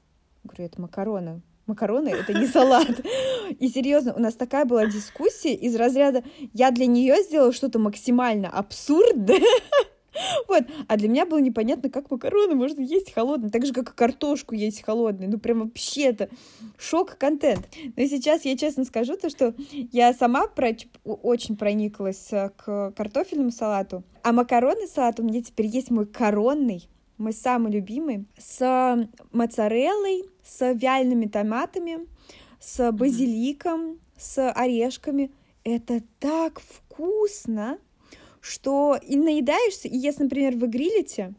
Я 0.43 0.47
говорю, 0.49 0.65
это 0.65 0.81
макароны 0.81 1.43
макароны 1.67 2.09
это 2.09 2.33
не 2.33 2.47
салат. 2.47 3.01
И 3.59 3.67
серьезно, 3.67 4.13
у 4.13 4.19
нас 4.19 4.35
такая 4.35 4.65
была 4.65 4.85
дискуссия 4.85 5.53
из 5.53 5.75
разряда 5.75 6.23
я 6.53 6.71
для 6.71 6.85
нее 6.85 7.21
сделала 7.23 7.53
что-то 7.53 7.79
максимально 7.79 8.49
абсурдное. 8.49 9.41
Вот. 10.47 10.63
А 10.87 10.95
для 10.95 11.09
меня 11.09 11.25
было 11.25 11.39
непонятно, 11.39 11.89
как 11.89 12.09
макароны 12.09 12.55
можно 12.55 12.79
есть 12.79 13.13
холодные, 13.13 13.51
так 13.51 13.65
же, 13.65 13.73
как 13.73 13.89
и 13.89 13.93
картошку 13.93 14.55
есть 14.55 14.81
холодной. 14.81 15.27
Ну, 15.27 15.37
прям 15.39 15.59
вообще 15.59 16.03
это 16.03 16.29
шок-контент. 16.77 17.67
Но 17.97 18.05
сейчас 18.05 18.45
я 18.45 18.55
честно 18.55 18.85
скажу 18.85 19.17
то, 19.17 19.29
что 19.29 19.53
я 19.91 20.13
сама 20.13 20.47
про... 20.47 20.69
очень 21.03 21.57
прониклась 21.57 22.29
к 22.29 22.93
картофельному 22.95 23.51
салату, 23.51 24.03
а 24.23 24.31
макаронный 24.31 24.87
салат 24.87 25.19
у 25.19 25.23
меня 25.23 25.41
теперь 25.41 25.67
есть 25.67 25.91
мой 25.91 26.05
коронный 26.05 26.87
мой 27.17 27.33
самый 27.33 27.71
любимый, 27.71 28.25
с 28.37 29.09
моцареллой, 29.31 30.25
с 30.43 30.73
вялеными 30.73 31.27
томатами, 31.27 32.07
с 32.59 32.91
базиликом, 32.91 33.99
с 34.17 34.51
орешками. 34.51 35.31
Это 35.63 36.01
так 36.19 36.59
вкусно, 36.59 37.79
что 38.41 38.97
и 39.01 39.15
наедаешься, 39.15 39.87
и 39.87 39.97
если, 39.97 40.23
например, 40.23 40.55
вы 40.55 40.67
грилите, 40.67 41.33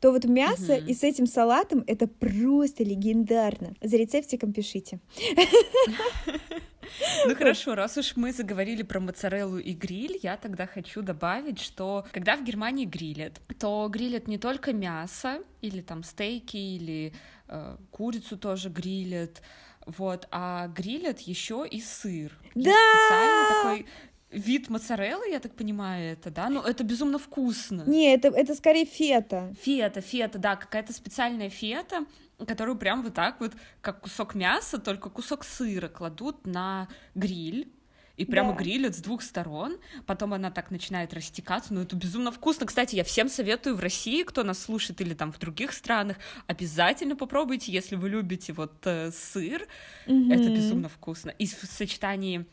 то 0.00 0.10
вот 0.10 0.24
мясо 0.24 0.74
угу. 0.74 0.84
и 0.86 0.94
с 0.94 1.04
этим 1.04 1.26
салатом 1.26 1.84
это 1.86 2.08
просто 2.08 2.82
легендарно. 2.82 3.74
За 3.80 3.96
рецептиком 3.96 4.52
пишите. 4.52 4.98
Ну 7.26 7.34
хорошо, 7.34 7.74
раз 7.74 7.96
уж 7.96 8.16
мы 8.16 8.32
заговорили 8.32 8.82
про 8.82 9.00
моцареллу 9.00 9.58
и 9.58 9.72
гриль, 9.72 10.18
я 10.22 10.36
тогда 10.36 10.66
хочу 10.66 11.02
добавить, 11.02 11.60
что 11.60 12.06
когда 12.12 12.36
в 12.36 12.44
Германии 12.44 12.84
грилят, 12.84 13.40
то 13.58 13.88
грилят 13.88 14.28
не 14.28 14.38
только 14.38 14.72
мясо 14.72 15.40
или 15.60 15.80
там 15.80 16.02
стейки 16.02 16.56
или 16.56 17.12
э, 17.48 17.76
курицу 17.90 18.36
тоже 18.36 18.68
грилят, 18.68 19.42
вот, 19.86 20.28
а 20.30 20.68
грилят 20.68 21.20
еще 21.20 21.66
и 21.68 21.80
сыр. 21.80 22.32
Да! 22.54 22.70
Есть 22.70 22.78
специальный 22.78 23.48
такой 23.48 23.86
вид 24.32 24.70
моцареллы, 24.70 25.28
я 25.28 25.40
так 25.40 25.54
понимаю, 25.54 26.12
это, 26.12 26.30
да? 26.30 26.48
Ну, 26.48 26.60
это 26.60 26.84
безумно 26.84 27.18
вкусно. 27.18 27.84
Не, 27.86 28.14
это, 28.14 28.28
это 28.28 28.54
скорее 28.54 28.86
фета. 28.86 29.54
Фета, 29.60 30.00
фета, 30.00 30.38
да, 30.38 30.56
какая-то 30.56 30.92
специальная 30.92 31.50
фета, 31.50 32.06
которую 32.46 32.76
прям 32.76 33.02
вот 33.02 33.14
так 33.14 33.40
вот, 33.40 33.52
как 33.80 34.00
кусок 34.00 34.34
мяса, 34.34 34.78
только 34.78 35.10
кусок 35.10 35.44
сыра 35.44 35.88
кладут 35.88 36.46
на 36.46 36.88
гриль, 37.14 37.72
и 38.16 38.24
прямо 38.24 38.52
да. 38.52 38.58
грилят 38.58 38.94
с 38.94 38.98
двух 39.00 39.22
сторон, 39.22 39.78
потом 40.06 40.34
она 40.34 40.50
так 40.50 40.70
начинает 40.70 41.14
растекаться, 41.14 41.72
ну 41.72 41.80
это 41.80 41.96
безумно 41.96 42.30
вкусно. 42.30 42.66
Кстати, 42.66 42.94
я 42.94 43.04
всем 43.04 43.28
советую 43.28 43.74
в 43.74 43.80
России, 43.80 44.22
кто 44.22 44.44
нас 44.44 44.58
слушает 44.58 45.00
или 45.00 45.14
там 45.14 45.32
в 45.32 45.38
других 45.38 45.72
странах, 45.72 46.18
обязательно 46.46 47.16
попробуйте, 47.16 47.72
если 47.72 47.96
вы 47.96 48.10
любите 48.10 48.52
вот 48.52 48.86
э, 48.86 49.10
сыр, 49.12 49.66
mm-hmm. 50.06 50.32
это 50.32 50.50
безумно 50.50 50.88
вкусно. 50.88 51.30
И 51.30 51.46
в 51.46 51.64
сочетании 51.64 52.46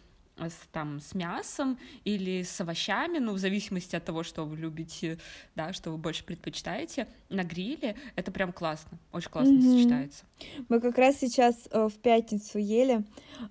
с, 0.47 0.67
там, 0.71 0.99
с 0.99 1.13
мясом 1.13 1.77
или 2.03 2.43
с 2.43 2.61
овощами, 2.61 3.19
ну, 3.19 3.33
в 3.33 3.37
зависимости 3.37 3.95
от 3.95 4.05
того, 4.05 4.23
что 4.23 4.45
вы 4.45 4.57
любите, 4.57 5.17
да, 5.55 5.73
что 5.73 5.91
вы 5.91 5.97
больше 5.97 6.23
предпочитаете, 6.23 7.07
на 7.29 7.43
гриле, 7.43 7.95
это 8.15 8.31
прям 8.31 8.53
классно, 8.53 8.97
очень 9.11 9.29
классно 9.29 9.53
mm-hmm. 9.53 9.77
сочетается. 9.77 10.25
Мы 10.69 10.79
как 10.79 10.97
раз 10.97 11.17
сейчас 11.17 11.67
э, 11.71 11.87
в 11.87 11.95
пятницу 11.99 12.57
ели 12.57 13.03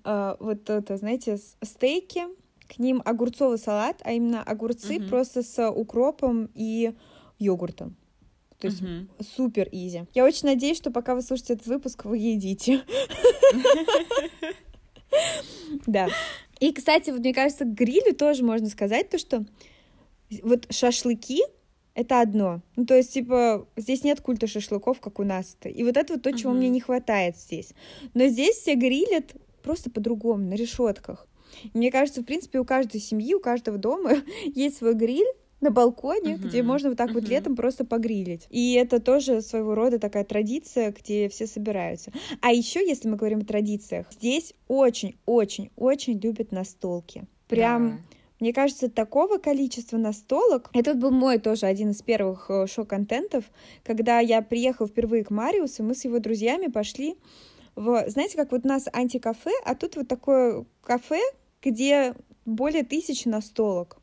э, 0.03 0.35
вот 0.39 0.69
это, 0.69 0.97
знаете, 0.97 1.39
стейки, 1.61 2.23
к 2.67 2.79
ним 2.79 3.01
огурцовый 3.03 3.57
салат, 3.57 4.01
а 4.03 4.11
именно 4.11 4.43
огурцы 4.43 4.97
mm-hmm. 4.97 5.09
просто 5.09 5.43
с 5.43 5.69
укропом 5.69 6.49
и 6.53 6.93
йогуртом. 7.39 7.95
То 8.59 8.67
есть 8.67 8.81
uh 8.81 9.07
супер 9.37 9.69
изи. 9.71 10.03
Я 10.13 10.25
очень 10.25 10.47
надеюсь, 10.47 10.77
что 10.77 10.91
пока 10.91 11.15
вы 11.15 11.21
слушаете 11.21 11.53
этот 11.53 11.67
выпуск, 11.67 12.05
вы 12.05 12.17
едите. 12.17 12.83
Да. 15.85 16.07
И, 16.59 16.73
кстати, 16.73 17.09
вот 17.09 17.19
мне 17.19 17.33
кажется, 17.33 17.65
к 17.65 17.73
грилю 17.73 18.13
тоже 18.15 18.43
можно 18.43 18.67
сказать 18.67 19.09
то, 19.09 19.17
что 19.17 19.45
вот 20.43 20.67
шашлыки 20.69 21.41
это 21.93 22.21
одно. 22.21 22.61
Ну, 22.75 22.85
то 22.85 22.95
есть, 22.95 23.13
типа, 23.13 23.67
здесь 23.75 24.03
нет 24.03 24.21
культа 24.21 24.47
шашлыков, 24.47 24.99
как 25.01 25.19
у 25.19 25.23
нас-то. 25.23 25.69
И 25.69 25.83
вот 25.83 25.97
это 25.97 26.13
вот 26.13 26.21
то, 26.21 26.31
чего 26.31 26.51
mm-hmm. 26.51 26.55
мне 26.55 26.69
не 26.69 26.79
хватает 26.79 27.37
здесь. 27.37 27.73
Но 28.13 28.27
здесь 28.27 28.55
все 28.57 28.75
грилят 28.75 29.35
просто 29.63 29.89
по-другому, 29.89 30.45
на 30.45 30.53
решетках. 30.53 31.27
И 31.73 31.77
мне 31.77 31.91
кажется, 31.91 32.21
в 32.21 32.25
принципе, 32.25 32.59
у 32.59 32.65
каждой 32.65 33.01
семьи, 33.01 33.33
у 33.33 33.39
каждого 33.39 33.77
дома 33.77 34.17
есть 34.45 34.77
свой 34.77 34.93
гриль, 34.93 35.27
на 35.61 35.71
балконе, 35.71 36.33
uh-huh. 36.33 36.47
где 36.47 36.63
можно 36.63 36.89
вот 36.89 36.97
так 36.97 37.11
uh-huh. 37.11 37.15
вот 37.15 37.29
летом 37.29 37.55
просто 37.55 37.85
погрилить. 37.85 38.47
И 38.49 38.73
это 38.73 38.99
тоже 38.99 39.41
своего 39.41 39.75
рода 39.75 39.99
такая 39.99 40.23
традиция, 40.23 40.91
где 40.91 41.29
все 41.29 41.47
собираются. 41.47 42.11
А 42.41 42.51
еще, 42.51 42.79
если 42.87 43.09
мы 43.09 43.17
говорим 43.17 43.39
о 43.39 43.45
традициях, 43.45 44.07
здесь 44.11 44.53
очень-очень-очень 44.67 46.19
любят 46.19 46.51
настолки. 46.51 47.25
Прям... 47.47 47.89
Да. 47.89 47.97
Мне 48.39 48.53
кажется, 48.53 48.89
такого 48.89 49.37
количества 49.37 49.97
настолок... 49.97 50.69
Это 50.73 50.93
был 50.93 51.11
мой 51.11 51.39
тоже 51.39 51.65
один 51.65 51.91
из 51.91 52.01
первых 52.01 52.49
э, 52.49 52.67
шоу-контентов, 52.67 53.43
когда 53.83 54.19
я 54.21 54.41
приехала 54.41 54.87
впервые 54.87 55.25
к 55.25 55.29
Мариусу, 55.29 55.83
мы 55.83 55.93
с 55.93 56.05
его 56.05 56.19
друзьями 56.19 56.67
пошли 56.67 57.17
в... 57.75 58.05
Знаете, 58.07 58.37
как 58.37 58.53
вот 58.53 58.63
у 58.63 58.67
нас 58.69 58.87
антикафе, 58.93 59.51
а 59.65 59.75
тут 59.75 59.97
вот 59.97 60.07
такое 60.07 60.65
кафе, 60.81 61.19
где 61.61 62.15
более 62.45 62.85
тысячи 62.85 63.27
настолок. 63.27 63.97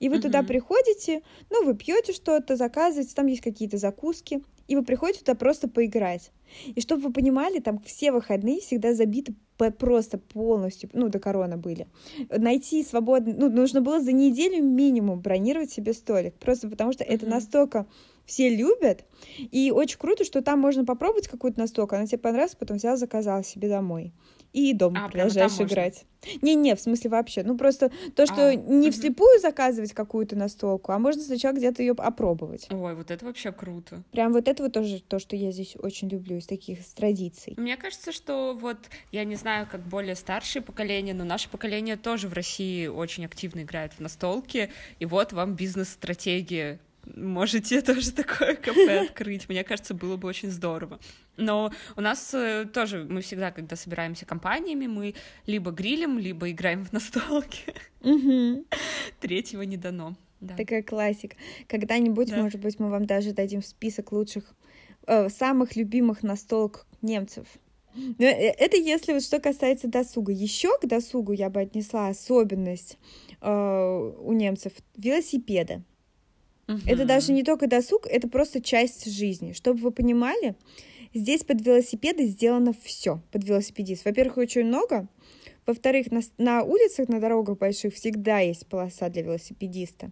И 0.00 0.08
вы 0.08 0.20
туда 0.20 0.42
приходите, 0.42 1.22
ну, 1.50 1.64
вы 1.64 1.74
пьете 1.74 2.12
что-то, 2.12 2.56
заказываете, 2.56 3.14
там 3.14 3.26
есть 3.26 3.42
какие-то 3.42 3.78
закуски, 3.78 4.42
и 4.68 4.76
вы 4.76 4.84
приходите 4.84 5.20
туда 5.20 5.34
просто 5.34 5.68
поиграть. 5.68 6.30
И 6.66 6.80
чтобы 6.80 7.02
вы 7.02 7.12
понимали, 7.12 7.58
там 7.58 7.80
все 7.80 8.12
выходные 8.12 8.60
всегда 8.60 8.94
забиты 8.94 9.34
просто 9.78 10.18
полностью, 10.18 10.88
ну, 10.92 11.08
до 11.08 11.18
корона 11.18 11.56
были. 11.56 11.88
Найти 12.30 12.84
свободно, 12.84 13.34
ну, 13.36 13.50
нужно 13.50 13.80
было 13.80 14.00
за 14.00 14.12
неделю 14.12 14.62
минимум 14.62 15.20
бронировать 15.20 15.72
себе 15.72 15.92
столик, 15.92 16.34
просто 16.34 16.68
потому 16.68 16.92
что 16.92 17.02
это 17.02 17.26
настолько 17.26 17.86
все 18.24 18.54
любят, 18.54 19.04
и 19.38 19.72
очень 19.74 19.98
круто, 19.98 20.24
что 20.24 20.42
там 20.42 20.60
можно 20.60 20.84
попробовать 20.84 21.28
какую-то 21.28 21.58
настолку, 21.58 21.96
она 21.96 22.06
тебе 22.06 22.18
понравилась, 22.18 22.54
потом 22.54 22.76
взял, 22.76 22.96
заказал 22.96 23.42
себе 23.42 23.68
домой 23.68 24.12
и 24.52 24.72
дома 24.72 25.06
а, 25.06 25.08
продолжаешь 25.08 25.60
играть. 25.60 26.04
Не-не, 26.42 26.74
в 26.74 26.80
смысле 26.80 27.10
вообще. 27.10 27.42
Ну 27.42 27.56
просто 27.56 27.90
то, 28.14 28.26
что 28.26 28.48
а, 28.48 28.54
не 28.54 28.88
угу. 28.88 28.92
вслепую 28.92 29.40
заказывать 29.40 29.92
какую-то 29.92 30.36
настолку, 30.36 30.92
а 30.92 30.98
можно 30.98 31.22
сначала 31.22 31.54
где-то 31.54 31.82
ее 31.82 31.92
опробовать. 31.92 32.66
Ой, 32.70 32.94
вот 32.94 33.10
это 33.10 33.24
вообще 33.24 33.52
круто. 33.52 34.02
Прям 34.10 34.32
вот 34.32 34.48
это 34.48 34.62
вот 34.62 34.72
тоже 34.72 35.00
то, 35.00 35.18
что 35.18 35.36
я 35.36 35.52
здесь 35.52 35.76
очень 35.78 36.08
люблю 36.08 36.38
из 36.38 36.46
таких 36.46 36.84
традиций. 36.94 37.54
Мне 37.56 37.76
кажется, 37.76 38.12
что 38.12 38.56
вот, 38.60 38.78
я 39.12 39.24
не 39.24 39.36
знаю, 39.36 39.68
как 39.70 39.82
более 39.82 40.14
старшее 40.14 40.62
поколение, 40.62 41.14
но 41.14 41.24
наше 41.24 41.48
поколение 41.48 41.96
тоже 41.96 42.28
в 42.28 42.32
России 42.32 42.86
очень 42.86 43.24
активно 43.24 43.62
играет 43.62 43.92
в 43.92 44.00
настолки, 44.00 44.70
и 44.98 45.06
вот 45.06 45.32
вам 45.32 45.54
бизнес-стратегия 45.54 46.80
можете 47.16 47.80
тоже 47.82 48.12
такое 48.12 48.54
кафе 48.54 49.00
открыть. 49.06 49.48
Мне 49.48 49.64
кажется, 49.64 49.94
было 49.94 50.16
бы 50.16 50.28
очень 50.28 50.50
здорово. 50.50 50.98
Но 51.36 51.72
у 51.96 52.00
нас 52.00 52.32
э, 52.34 52.66
тоже, 52.72 53.04
мы 53.04 53.20
всегда, 53.20 53.50
когда 53.50 53.76
собираемся 53.76 54.26
компаниями, 54.26 54.86
мы 54.86 55.14
либо 55.46 55.70
грилем, 55.70 56.18
либо 56.18 56.50
играем 56.50 56.84
в 56.84 56.92
настолки. 56.92 57.74
Третьего 59.20 59.62
не 59.62 59.76
дано. 59.76 60.16
Да. 60.40 60.56
Такая 60.56 60.82
классика. 60.82 61.36
Когда-нибудь, 61.66 62.30
да. 62.30 62.42
может 62.42 62.60
быть, 62.60 62.78
мы 62.78 62.90
вам 62.90 63.06
даже 63.06 63.32
дадим 63.32 63.62
список 63.62 64.12
лучших, 64.12 64.54
э, 65.06 65.28
самых 65.28 65.76
любимых 65.76 66.22
настолок 66.22 66.86
немцев. 67.02 67.46
Но 67.94 68.26
э, 68.26 68.54
это 68.58 68.76
если 68.76 69.12
вот 69.12 69.22
что 69.22 69.40
касается 69.40 69.88
досуга. 69.88 70.32
Еще 70.32 70.76
к 70.78 70.86
досугу 70.86 71.32
я 71.32 71.50
бы 71.50 71.60
отнесла 71.60 72.08
особенность 72.08 72.98
э, 73.40 74.12
у 74.20 74.32
немцев 74.32 74.72
велосипеда. 74.96 75.82
Угу. 76.68 76.80
Это 76.86 77.04
даже 77.04 77.32
не 77.32 77.42
только 77.42 77.66
досуг, 77.66 78.06
это 78.06 78.28
просто 78.28 78.60
часть 78.60 79.10
жизни. 79.10 79.52
Чтобы 79.52 79.80
вы 79.80 79.90
понимали, 79.90 80.54
здесь 81.14 81.42
под 81.42 81.64
велосипеды 81.64 82.26
сделано 82.26 82.74
все 82.82 83.22
под 83.32 83.44
велосипедист. 83.44 84.04
Во-первых, 84.04 84.36
очень 84.36 84.64
много. 84.64 85.08
Во-вторых, 85.66 86.10
на, 86.10 86.20
на 86.38 86.62
улицах, 86.62 87.08
на 87.08 87.20
дорогах 87.20 87.58
больших 87.58 87.94
всегда 87.94 88.38
есть 88.38 88.66
полоса 88.66 89.08
для 89.08 89.22
велосипедиста. 89.22 90.10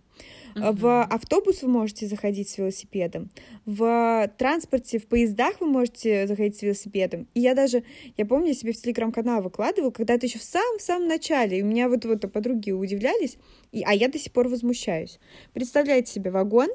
Uh-huh. 0.57 0.73
В 0.73 1.05
автобус 1.05 1.61
вы 1.63 1.69
можете 1.69 2.07
заходить 2.07 2.49
с 2.49 2.57
велосипедом. 2.57 3.31
В 3.67 4.31
транспорте, 4.39 4.99
в 4.99 5.07
поездах 5.07 5.61
вы 5.61 5.67
можете 5.67 6.27
заходить 6.27 6.57
с 6.57 6.63
велосипедом. 6.63 7.29
И 7.35 7.41
я 7.41 7.55
даже, 7.55 7.85
я 8.17 8.25
помню, 8.25 8.49
я 8.49 8.55
себе 8.55 8.73
в 8.73 8.81
телеграм-канал 8.81 9.43
выкладывала, 9.43 9.91
когда 9.91 10.15
это 10.15 10.25
еще 10.25 10.39
в 10.39 10.45
самом-самом 10.45 11.09
начале. 11.09 11.59
И 11.59 11.63
у 11.63 11.67
меня 11.67 11.91
вот, 11.91 12.07
вот 12.07 12.33
подруги 12.33 12.71
удивлялись, 12.71 13.37
и, 13.71 13.83
а 13.83 13.93
я 13.93 14.09
до 14.09 14.19
сих 14.19 14.33
пор 14.33 14.49
возмущаюсь. 14.49 15.19
Представляете 15.53 16.11
себе 16.13 16.31
вагон, 16.31 16.69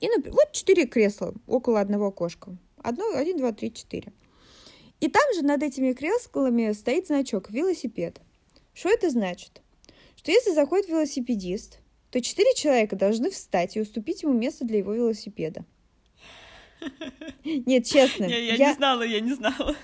и, 0.00 0.08
вот 0.30 0.52
четыре 0.52 0.86
кресла 0.86 1.34
около 1.46 1.80
одного 1.80 2.06
окошка. 2.06 2.56
Одно, 2.82 3.04
один, 3.14 3.36
два, 3.36 3.52
три, 3.52 3.70
четыре. 3.74 4.14
И 5.00 5.08
там 5.08 5.22
же 5.34 5.42
над 5.42 5.62
этими 5.62 5.92
креслами 5.92 6.72
стоит 6.72 7.08
значок 7.08 7.50
«велосипед». 7.50 8.22
Что 8.72 8.88
это 8.88 9.10
значит? 9.10 9.60
Что 10.16 10.30
если 10.30 10.52
заходит 10.52 10.88
велосипедист, 10.88 11.79
то 12.10 12.20
четыре 12.20 12.54
человека 12.54 12.96
должны 12.96 13.30
встать 13.30 13.76
и 13.76 13.80
уступить 13.80 14.22
ему 14.22 14.32
место 14.32 14.64
для 14.64 14.78
его 14.78 14.92
велосипеда. 14.92 15.64
Нет, 17.44 17.86
честно. 17.86 18.24
Не, 18.24 18.46
я, 18.46 18.54
я 18.54 18.68
не 18.68 18.74
знала, 18.74 19.02
я 19.02 19.20
не 19.20 19.34
знала. 19.34 19.76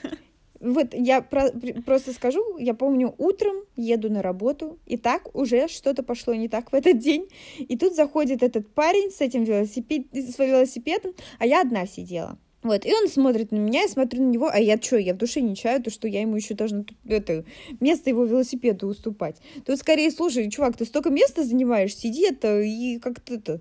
Вот 0.59 0.95
я 0.95 1.21
про, 1.21 1.51
просто 1.85 2.13
скажу, 2.13 2.57
я 2.59 2.73
помню, 2.73 3.15
утром 3.19 3.57
еду 3.77 4.11
на 4.11 4.23
работу, 4.23 4.79
и 4.87 4.97
так 4.97 5.35
уже 5.35 5.69
что-то 5.69 6.03
пошло 6.03 6.35
не 6.35 6.49
так 6.49 6.73
в 6.73 6.75
этот 6.75 6.99
день. 6.99 7.29
И 7.59 7.77
тут 7.77 7.95
заходит 7.95 8.43
этот 8.43 8.73
парень 8.73 9.11
с 9.11 9.21
этим 9.21 9.45
велосипед, 9.45 10.07
с 10.13 10.39
велосипедом, 10.39 11.15
а 11.39 11.47
я 11.47 11.61
одна 11.61 11.87
сидела. 11.87 12.39
Вот, 12.67 12.85
и 12.85 12.93
он 12.93 13.07
смотрит 13.07 13.53
на 13.53 13.59
меня, 13.59 13.83
я 13.83 13.89
смотрю 13.89 14.25
на 14.25 14.29
него, 14.29 14.51
а 14.53 14.59
я 14.59 14.77
что, 14.83 14.97
я 14.97 15.15
в 15.15 15.19
душе 15.19 15.41
не 15.41 15.55
чаю, 15.55 15.81
то, 15.81 15.89
что 15.89 16.09
я 16.09 16.23
ему 16.23 16.35
еще 16.35 16.55
должна 16.55 16.85
это, 17.07 17.45
место 17.79 18.11
его 18.11 18.25
велосипеда 18.25 18.89
уступать. 18.89 19.37
Тут 19.65 19.79
скорее, 19.79 20.11
слушай, 20.11 20.51
чувак, 20.51 20.77
ты 20.77 20.85
столько 20.85 21.11
места 21.11 21.45
занимаешь, 21.45 21.95
сиди 21.95 22.27
это 22.27 22.61
и 22.61 22.99
как-то 22.99 23.35
это, 23.35 23.61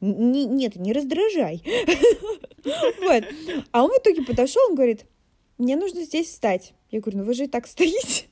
нет, 0.00 0.76
не 0.76 0.92
раздражай. 0.92 1.62
Вот. 3.00 3.22
А 3.70 3.84
он 3.84 3.90
в 3.90 3.98
итоге 3.98 4.22
подошел, 4.22 4.62
он 4.68 4.74
говорит, 4.74 5.06
мне 5.58 5.76
нужно 5.76 6.02
здесь 6.02 6.26
встать. 6.26 6.72
Я 6.90 7.00
говорю, 7.00 7.18
ну 7.18 7.24
вы 7.24 7.34
же 7.34 7.44
и 7.44 7.48
так 7.48 7.66
стоите. 7.66 8.26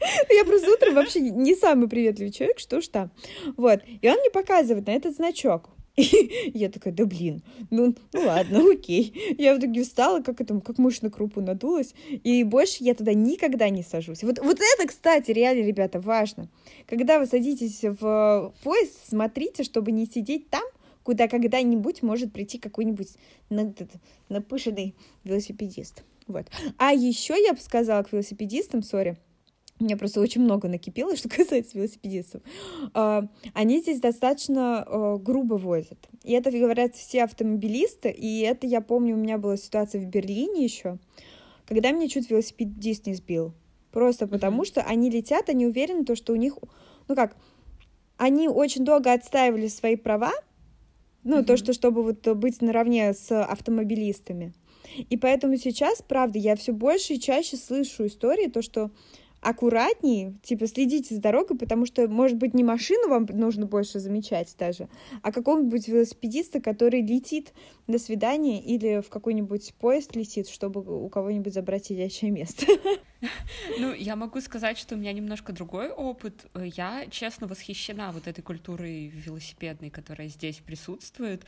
Я 0.30 0.44
просто 0.44 0.70
утром 0.72 0.94
вообще 0.94 1.20
не 1.20 1.54
самый 1.54 1.88
приветливый 1.88 2.32
человек, 2.32 2.58
что 2.58 2.80
ж 2.80 2.88
там. 2.88 3.10
Вот. 3.56 3.80
И 3.86 4.08
он 4.08 4.18
мне 4.18 4.30
показывает 4.30 4.86
на 4.86 4.90
этот 4.90 5.14
значок. 5.14 5.70
Я 6.54 6.68
такая, 6.68 6.92
да 6.92 7.04
блин, 7.06 7.42
ну, 7.70 7.94
ну 8.12 8.20
ладно, 8.20 8.62
окей. 8.72 9.12
Я 9.36 9.54
в 9.54 9.58
итоге 9.58 9.82
встала, 9.82 10.20
как, 10.20 10.40
это, 10.40 10.60
как 10.60 10.78
мышь 10.78 11.02
на 11.02 11.10
крупу 11.10 11.40
надулась, 11.40 11.94
и 12.08 12.44
больше 12.44 12.84
я 12.84 12.94
туда 12.94 13.14
никогда 13.14 13.68
не 13.68 13.82
сажусь. 13.82 14.22
Вот, 14.22 14.38
вот 14.38 14.58
это, 14.60 14.88
кстати, 14.88 15.32
реально, 15.32 15.66
ребята, 15.66 15.98
важно. 15.98 16.48
Когда 16.86 17.18
вы 17.18 17.26
садитесь 17.26 17.82
в 17.82 18.54
поезд, 18.62 19.08
смотрите, 19.08 19.64
чтобы 19.64 19.90
не 19.90 20.06
сидеть 20.06 20.48
там, 20.50 20.64
куда 21.02 21.26
когда-нибудь 21.26 22.02
может 22.02 22.32
прийти 22.32 22.58
какой-нибудь 22.58 23.08
напышенный 24.28 24.94
велосипедист. 25.24 26.04
Вот. 26.28 26.46
А 26.76 26.92
еще 26.92 27.34
я 27.42 27.54
бы 27.54 27.60
сказала 27.60 28.02
к 28.02 28.12
велосипедистам, 28.12 28.82
сори, 28.82 29.16
у 29.80 29.84
меня 29.84 29.96
просто 29.96 30.20
очень 30.20 30.42
много 30.42 30.68
накипело, 30.68 31.16
что 31.16 31.28
касается 31.28 31.76
велосипедистов. 31.78 32.42
А, 32.94 33.28
они 33.54 33.80
здесь 33.80 34.00
достаточно 34.00 34.82
а, 34.82 35.16
грубо 35.18 35.54
возят. 35.54 36.08
И 36.24 36.32
это 36.32 36.50
говорят 36.50 36.96
все 36.96 37.24
автомобилисты. 37.24 38.10
И 38.10 38.40
это, 38.40 38.66
я 38.66 38.80
помню, 38.80 39.14
у 39.14 39.18
меня 39.18 39.38
была 39.38 39.56
ситуация 39.56 40.00
в 40.00 40.06
Берлине 40.06 40.64
еще, 40.64 40.98
когда 41.66 41.90
меня 41.90 42.08
чуть 42.08 42.30
велосипедист 42.30 43.06
не 43.06 43.14
сбил. 43.14 43.54
Просто 43.92 44.26
потому, 44.26 44.64
что 44.64 44.82
они 44.82 45.10
летят, 45.10 45.48
они 45.48 45.66
уверены, 45.66 46.04
то, 46.04 46.14
что 46.14 46.32
у 46.32 46.36
них... 46.36 46.58
Ну 47.08 47.14
как, 47.14 47.36
они 48.16 48.48
очень 48.48 48.84
долго 48.84 49.12
отстаивали 49.12 49.68
свои 49.68 49.96
права, 49.96 50.32
ну, 51.24 51.38
mm-hmm. 51.38 51.44
то, 51.44 51.56
что 51.56 51.72
чтобы 51.72 52.02
вот 52.02 52.26
быть 52.36 52.60
наравне 52.60 53.14
с 53.14 53.32
автомобилистами. 53.42 54.52
И 55.10 55.16
поэтому 55.16 55.56
сейчас, 55.56 56.02
правда, 56.02 56.38
я 56.38 56.56
все 56.56 56.72
больше 56.72 57.14
и 57.14 57.20
чаще 57.20 57.56
слышу 57.56 58.06
истории, 58.06 58.48
то, 58.48 58.62
что 58.62 58.90
аккуратнее, 59.40 60.34
типа 60.42 60.66
следите 60.66 61.14
за 61.14 61.20
дорогой, 61.20 61.56
потому 61.56 61.86
что, 61.86 62.08
может 62.08 62.36
быть, 62.36 62.54
не 62.54 62.64
машину 62.64 63.08
вам 63.08 63.26
нужно 63.30 63.66
больше 63.66 64.00
замечать 64.00 64.54
даже, 64.58 64.88
а 65.22 65.32
какого-нибудь 65.32 65.86
велосипедиста, 65.88 66.60
который 66.60 67.02
летит 67.02 67.52
до 67.86 67.98
свидания 67.98 68.60
или 68.60 69.00
в 69.00 69.08
какой-нибудь 69.08 69.74
поезд 69.78 70.16
летит, 70.16 70.48
чтобы 70.48 70.80
у 70.80 71.08
кого-нибудь 71.08 71.54
забрать 71.54 71.86
сидящее 71.86 72.30
место. 72.30 72.66
Ну, 73.78 73.92
я 73.92 74.16
могу 74.16 74.40
сказать, 74.40 74.78
что 74.78 74.94
у 74.94 74.98
меня 74.98 75.12
немножко 75.12 75.52
другой 75.52 75.90
опыт. 75.90 76.46
Я, 76.54 77.06
честно, 77.10 77.46
восхищена 77.46 78.12
вот 78.12 78.26
этой 78.26 78.42
культурой 78.42 79.08
велосипедной, 79.08 79.90
которая 79.90 80.28
здесь 80.28 80.56
присутствует. 80.58 81.44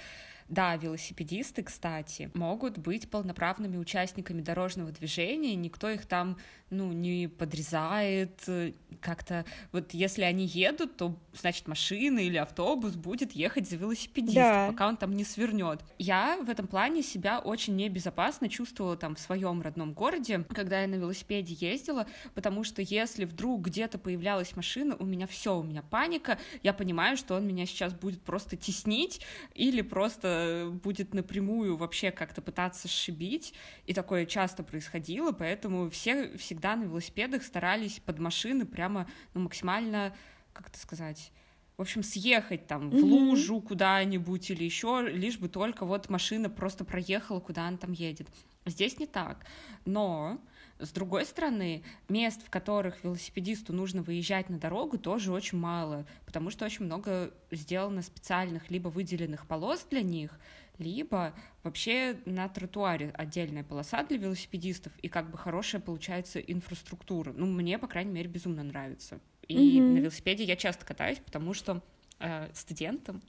Да, 0.50 0.74
велосипедисты, 0.76 1.62
кстати, 1.62 2.28
могут 2.34 2.76
быть 2.76 3.08
полноправными 3.08 3.76
участниками 3.76 4.42
дорожного 4.42 4.90
движения, 4.90 5.54
никто 5.54 5.88
их 5.88 6.06
там, 6.06 6.38
ну, 6.70 6.90
не 6.90 7.28
подрезает, 7.28 8.42
э, 8.48 8.72
как-то, 9.00 9.44
вот 9.70 9.94
если 9.94 10.22
они 10.22 10.46
едут, 10.46 10.96
то, 10.96 11.16
значит, 11.34 11.68
машина 11.68 12.18
или 12.18 12.36
автобус 12.36 12.94
будет 12.96 13.30
ехать 13.30 13.70
за 13.70 13.76
велосипедистом, 13.76 14.42
да. 14.42 14.66
пока 14.72 14.88
он 14.88 14.96
там 14.96 15.14
не 15.14 15.22
свернет. 15.22 15.84
Я 15.98 16.40
в 16.42 16.50
этом 16.50 16.66
плане 16.66 17.04
себя 17.04 17.38
очень 17.38 17.76
небезопасно 17.76 18.48
чувствовала 18.48 18.96
там 18.96 19.14
в 19.14 19.20
своем 19.20 19.62
родном 19.62 19.92
городе, 19.92 20.44
когда 20.52 20.80
я 20.80 20.88
на 20.88 20.96
велосипеде 20.96 21.54
ездила, 21.60 22.06
потому 22.34 22.64
что 22.64 22.82
если 22.82 23.24
вдруг 23.24 23.66
где-то 23.66 23.98
появлялась 23.98 24.56
машина, 24.56 24.96
у 24.98 25.04
меня 25.04 25.26
все, 25.26 25.58
у 25.58 25.62
меня 25.62 25.82
паника, 25.82 26.38
я 26.62 26.72
понимаю, 26.72 27.16
что 27.16 27.34
он 27.36 27.46
меня 27.46 27.66
сейчас 27.66 27.92
будет 27.92 28.22
просто 28.22 28.56
теснить 28.56 29.20
или 29.54 29.82
просто 29.82 30.70
будет 30.82 31.14
напрямую 31.14 31.76
вообще 31.76 32.10
как-то 32.10 32.42
пытаться 32.42 32.88
сшибить, 32.88 33.54
и 33.86 33.94
такое 33.94 34.26
часто 34.26 34.62
происходило, 34.62 35.32
поэтому 35.32 35.90
все 35.90 36.36
всегда 36.36 36.76
на 36.76 36.84
велосипедах 36.84 37.42
старались 37.42 38.00
под 38.00 38.18
машины 38.18 38.66
прямо 38.66 39.08
ну, 39.34 39.42
максимально, 39.42 40.14
как 40.52 40.68
это 40.68 40.78
сказать, 40.78 41.32
в 41.80 41.82
общем, 41.82 42.02
съехать 42.02 42.66
там 42.66 42.90
в 42.90 43.02
лужу 43.02 43.62
куда-нибудь 43.62 44.50
или 44.50 44.64
еще, 44.64 45.08
лишь 45.10 45.38
бы 45.38 45.48
только 45.48 45.86
вот 45.86 46.10
машина 46.10 46.50
просто 46.50 46.84
проехала, 46.84 47.40
куда 47.40 47.68
она 47.68 47.78
там 47.78 47.92
едет. 47.92 48.28
Здесь 48.66 48.98
не 48.98 49.06
так. 49.06 49.46
Но 49.86 50.42
с 50.80 50.90
другой 50.90 51.24
стороны, 51.24 51.82
мест, 52.08 52.44
в 52.44 52.50
которых 52.50 53.02
велосипедисту 53.04 53.72
нужно 53.72 54.02
выезжать 54.02 54.48
на 54.48 54.58
дорогу, 54.58 54.98
тоже 54.98 55.32
очень 55.32 55.58
мало, 55.58 56.06
потому 56.26 56.50
что 56.50 56.64
очень 56.64 56.84
много 56.84 57.32
сделано 57.50 58.02
специальных 58.02 58.70
либо 58.70 58.88
выделенных 58.88 59.46
полос 59.46 59.86
для 59.90 60.02
них, 60.02 60.38
либо 60.78 61.34
вообще 61.62 62.18
на 62.24 62.48
тротуаре 62.48 63.12
отдельная 63.14 63.62
полоса 63.64 64.02
для 64.04 64.16
велосипедистов, 64.16 64.92
и 65.02 65.08
как 65.08 65.30
бы 65.30 65.38
хорошая 65.38 65.80
получается 65.80 66.40
инфраструктура. 66.40 67.32
Ну, 67.32 67.46
мне, 67.46 67.78
по 67.78 67.86
крайней 67.86 68.12
мере, 68.12 68.28
безумно 68.28 68.62
нравится. 68.62 69.20
И 69.46 69.78
mm-hmm. 69.78 69.82
на 69.82 69.98
велосипеде 69.98 70.44
я 70.44 70.56
часто 70.56 70.86
катаюсь, 70.86 71.18
потому 71.18 71.54
что 71.54 71.82
э, 72.18 72.48
студентам 72.54 73.20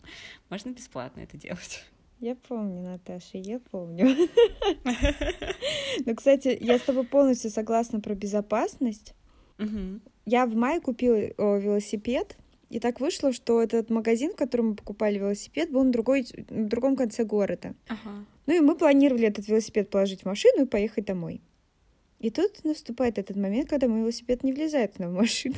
можно 0.50 0.70
бесплатно 0.70 1.22
это 1.22 1.38
делать. 1.38 1.84
Я 2.22 2.36
помню, 2.36 2.84
Наташа, 2.84 3.40
я 3.40 3.60
помню. 3.72 4.30
Ну, 6.06 6.16
кстати, 6.16 6.56
я 6.62 6.78
с 6.78 6.82
тобой 6.82 7.04
полностью 7.04 7.50
согласна 7.50 8.00
про 8.00 8.14
безопасность. 8.14 9.16
Я 10.26 10.46
в 10.46 10.56
мае 10.56 10.80
купила 10.82 11.16
велосипед, 11.58 12.38
и 12.70 12.80
так 12.80 13.00
вышло, 13.00 13.34
что 13.34 13.60
этот 13.60 13.90
магазин, 13.90 14.34
в 14.34 14.36
котором 14.36 14.70
мы 14.70 14.76
покупали 14.76 15.18
велосипед, 15.18 15.72
был 15.72 15.84
на, 15.84 15.92
другой, 15.92 16.28
на 16.50 16.70
другом 16.70 16.96
конце 16.96 17.26
города. 17.26 17.74
Ага. 17.88 18.26
Ну 18.46 18.56
и 18.56 18.60
мы 18.60 18.76
планировали 18.76 19.28
этот 19.28 19.48
велосипед 19.48 19.90
положить 19.90 20.22
в 20.22 20.26
машину 20.26 20.64
и 20.64 20.68
поехать 20.68 21.06
домой. 21.06 21.42
И 22.20 22.30
тут 22.30 22.64
наступает 22.64 23.18
этот 23.18 23.36
момент, 23.36 23.68
когда 23.68 23.88
мой 23.88 24.02
велосипед 24.02 24.44
не 24.44 24.54
влезает 24.54 25.00
в 25.00 25.10
машину. 25.10 25.56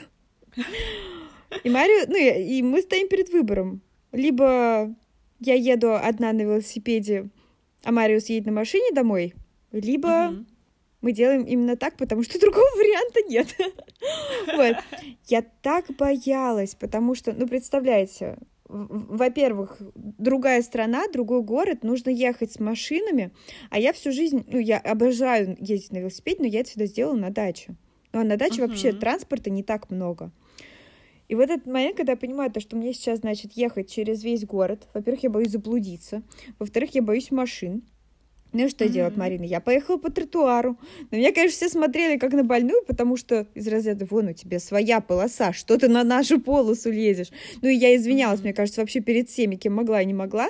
И 1.63 1.69
Марио, 1.69 2.05
ну 2.07 2.17
и 2.17 2.61
мы 2.63 2.81
стоим 2.81 3.09
перед 3.09 3.29
выбором. 3.33 3.81
Либо 4.13 4.95
я 5.45 5.55
еду 5.55 5.93
одна 5.93 6.33
на 6.33 6.41
велосипеде, 6.41 7.29
а 7.83 7.91
Мариус 7.91 8.27
едет 8.27 8.45
на 8.47 8.51
машине 8.51 8.91
домой, 8.93 9.33
либо 9.71 10.29
угу. 10.31 10.45
мы 11.01 11.11
делаем 11.11 11.43
именно 11.43 11.75
так, 11.75 11.95
потому 11.97 12.23
что 12.23 12.39
другого 12.41 12.67
варианта 12.75 13.21
нет. 13.27 13.55
вот. 14.55 14.77
Я 15.27 15.41
так 15.61 15.85
боялась, 15.97 16.75
потому 16.75 17.15
что, 17.15 17.33
ну, 17.33 17.47
представляете, 17.47 18.37
во-первых, 18.67 19.77
другая 19.95 20.61
страна, 20.61 21.07
другой 21.11 21.43
город, 21.43 21.83
нужно 21.83 22.09
ехать 22.09 22.51
с 22.53 22.59
машинами, 22.59 23.31
а 23.69 23.79
я 23.79 23.93
всю 23.93 24.11
жизнь, 24.11 24.45
ну, 24.47 24.57
я 24.57 24.79
обожаю 24.79 25.55
ездить 25.59 25.91
на 25.91 25.97
велосипеде, 25.97 26.37
но 26.41 26.47
я 26.47 26.61
это 26.61 26.69
всегда 26.69 26.85
сделала 26.85 27.15
на 27.15 27.29
даче. 27.29 27.75
Ну, 28.13 28.21
а 28.21 28.23
на 28.23 28.37
даче 28.37 28.61
uh-huh. 28.61 28.67
вообще 28.67 28.93
транспорта 28.93 29.49
не 29.49 29.63
так 29.63 29.89
много. 29.89 30.31
И 31.33 31.35
в 31.35 31.39
этот 31.39 31.65
момент, 31.65 31.97
когда 31.97 32.11
я 32.11 32.15
понимаю, 32.15 32.51
то, 32.51 32.59
что 32.59 32.75
мне 32.75 32.93
сейчас, 32.93 33.21
значит, 33.21 33.53
ехать 33.53 33.89
через 33.89 34.23
весь 34.23 34.45
город, 34.45 34.87
во-первых, 34.93 35.23
я 35.23 35.31
боюсь 35.31 35.49
заблудиться, 35.49 36.21
во-вторых, 36.59 36.93
я 36.93 37.01
боюсь 37.01 37.31
машин, 37.31 37.81
ну 38.51 38.67
и 38.67 38.69
что 38.69 38.85
mm-hmm. 38.85 38.89
делать, 38.89 39.17
Марина? 39.17 39.43
Я 39.43 39.59
поехала 39.59 39.97
по 39.97 40.11
тротуару. 40.11 40.77
На 41.09 41.15
меня, 41.15 41.31
конечно, 41.33 41.55
все 41.55 41.69
смотрели 41.69 42.19
как 42.19 42.33
на 42.33 42.43
больную, 42.43 42.85
потому 42.85 43.17
что 43.17 43.47
из 43.55 43.67
разряда 43.67 44.05
вон 44.05 44.27
у 44.27 44.33
тебя 44.33 44.59
своя 44.59 45.01
полоса, 45.01 45.53
что 45.53 45.75
ты 45.75 45.87
на 45.87 46.03
нашу 46.03 46.39
полосу 46.39 46.91
лезешь. 46.91 47.31
Ну 47.63 47.67
и 47.67 47.73
я 47.73 47.95
извинялась, 47.95 48.41
mm-hmm. 48.41 48.43
мне 48.43 48.53
кажется, 48.53 48.81
вообще 48.81 48.99
перед 48.99 49.27
всеми, 49.27 49.55
кем 49.55 49.73
могла 49.73 50.03
и 50.03 50.05
не 50.05 50.13
могла. 50.13 50.49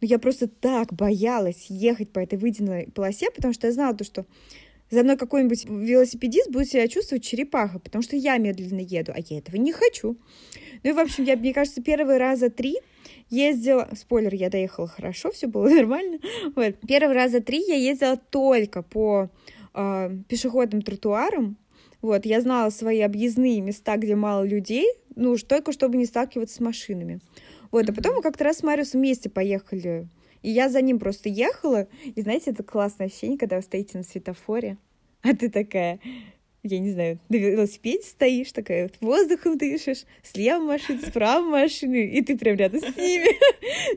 Но 0.00 0.08
я 0.08 0.18
просто 0.18 0.48
так 0.48 0.92
боялась 0.92 1.66
ехать 1.68 2.10
по 2.10 2.18
этой 2.18 2.40
выделенной 2.40 2.88
полосе, 2.92 3.30
потому 3.30 3.54
что 3.54 3.68
я 3.68 3.72
знала 3.72 3.94
то, 3.94 4.02
что 4.02 4.26
за 4.90 5.02
мной 5.02 5.16
какой-нибудь 5.16 5.66
велосипедист 5.66 6.50
будет 6.50 6.68
себя 6.68 6.88
чувствовать 6.88 7.24
черепаха, 7.24 7.78
потому 7.78 8.02
что 8.02 8.16
я 8.16 8.38
медленно 8.38 8.80
еду, 8.80 9.12
а 9.14 9.18
я 9.20 9.38
этого 9.38 9.56
не 9.56 9.72
хочу. 9.72 10.16
Ну 10.82 10.90
и, 10.90 10.92
в 10.92 10.98
общем, 10.98 11.24
я, 11.24 11.36
мне 11.36 11.52
кажется, 11.52 11.82
первые 11.82 12.18
раза 12.18 12.50
три 12.50 12.78
ездила... 13.28 13.88
Спойлер, 13.96 14.34
я 14.34 14.48
доехала 14.48 14.86
хорошо, 14.86 15.30
все 15.30 15.46
было 15.46 15.68
нормально. 15.68 16.18
Вот. 16.54 16.76
Первый 16.86 17.14
раза 17.14 17.40
три 17.40 17.62
я 17.66 17.74
ездила 17.74 18.16
только 18.16 18.82
по 18.82 19.28
э, 19.74 20.10
пешеходным 20.28 20.82
тротуарам. 20.82 21.56
Вот, 22.00 22.24
я 22.26 22.40
знала 22.40 22.70
свои 22.70 23.00
объездные 23.00 23.60
места, 23.60 23.96
где 23.96 24.14
мало 24.14 24.44
людей, 24.44 24.86
ну, 25.16 25.32
уж 25.32 25.42
только 25.42 25.72
чтобы 25.72 25.96
не 25.96 26.06
сталкиваться 26.06 26.54
с 26.54 26.60
машинами. 26.60 27.20
Вот, 27.72 27.90
а 27.90 27.92
потом 27.92 28.14
мы 28.14 28.22
как-то 28.22 28.44
раз 28.44 28.58
с 28.58 28.62
Мариусом 28.62 29.00
вместе 29.00 29.28
поехали 29.28 30.06
и 30.42 30.50
я 30.50 30.68
за 30.68 30.82
ним 30.82 30.98
просто 30.98 31.28
ехала, 31.28 31.88
и 32.04 32.20
знаете, 32.20 32.50
это 32.50 32.62
классное 32.62 33.06
ощущение, 33.06 33.38
когда 33.38 33.56
вы 33.56 33.62
стоите 33.62 33.98
на 33.98 34.04
светофоре, 34.04 34.76
а 35.22 35.34
ты 35.34 35.50
такая, 35.50 36.00
я 36.62 36.78
не 36.78 36.90
знаю, 36.90 37.18
на 37.28 37.36
велосипеде 37.36 38.02
стоишь, 38.02 38.52
такая 38.52 38.84
вот 38.84 38.94
воздухом 39.00 39.58
дышишь, 39.58 40.04
слева 40.22 40.62
машина, 40.62 41.00
справа 41.06 41.44
машина, 41.48 41.96
и 41.96 42.20
ты 42.22 42.36
прям 42.36 42.56
рядом 42.56 42.80
с 42.80 42.96
ними. 42.96 43.28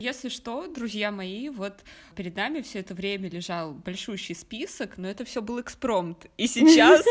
Если 0.00 0.28
что, 0.28 0.66
друзья 0.66 1.10
мои, 1.10 1.48
вот 1.48 1.74
перед 2.16 2.36
нами 2.36 2.60
все 2.60 2.80
это 2.80 2.94
время 2.94 3.28
лежал 3.28 3.72
большущий 3.72 4.34
список, 4.34 4.98
но 4.98 5.08
это 5.08 5.24
все 5.24 5.42
был 5.42 5.60
экспромт. 5.60 6.26
И 6.36 6.46
сейчас, 6.46 7.04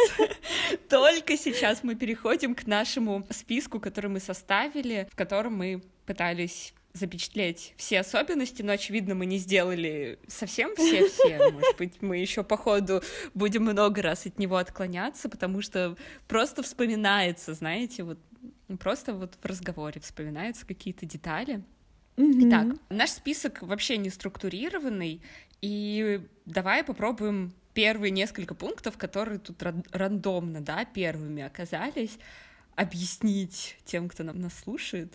только 0.90 1.38
сейчас 1.38 1.84
мы 1.84 1.96
переходим 1.96 2.56
к 2.56 2.66
нашему 2.66 3.26
списку, 3.30 3.80
который 3.80 4.10
мы 4.10 4.20
составили, 4.20 5.08
в 5.12 5.16
котором 5.16 5.56
мы 5.56 5.82
пытались 6.06 6.74
запечатлеть 6.94 7.74
все 7.78 8.00
особенности, 8.00 8.62
но, 8.62 8.74
очевидно, 8.74 9.16
мы 9.16 9.26
не 9.26 9.38
сделали 9.38 10.20
совсем 10.28 10.76
все-все. 10.76 11.52
Может 11.52 11.78
быть, 11.78 12.02
мы 12.02 12.18
еще 12.18 12.44
по 12.44 12.58
ходу 12.58 13.02
будем 13.34 13.64
много 13.64 14.02
раз 14.02 14.26
от 14.26 14.40
него 14.40 14.58
отклоняться, 14.58 15.30
потому 15.30 15.62
что 15.62 15.96
просто 16.28 16.64
вспоминается, 16.64 17.54
знаете, 17.54 18.04
вот 18.04 18.20
просто 18.80 19.14
вот 19.14 19.36
в 19.42 19.46
разговоре 19.46 20.02
вспоминаются 20.02 20.66
какие-то 20.66 21.06
детали. 21.06 21.64
Mm-hmm. 22.18 22.48
Итак, 22.48 22.68
наш 22.90 23.10
список 23.12 23.62
вообще 23.62 23.98
не 23.98 24.10
структурированный, 24.10 25.22
и 25.62 26.22
давай 26.46 26.84
попробуем 26.84 27.54
первые 27.74 28.12
несколько 28.12 28.54
пунктов, 28.54 28.98
которые 28.98 29.40
тут 29.40 29.64
рандомно, 29.92 30.62
да, 30.62 30.86
первыми 30.86 31.44
оказались, 31.44 32.18
объяснить 32.76 33.78
тем, 33.86 34.10
кто 34.10 34.24
нам 34.24 34.40
нас 34.40 34.54
слушает. 34.54 35.14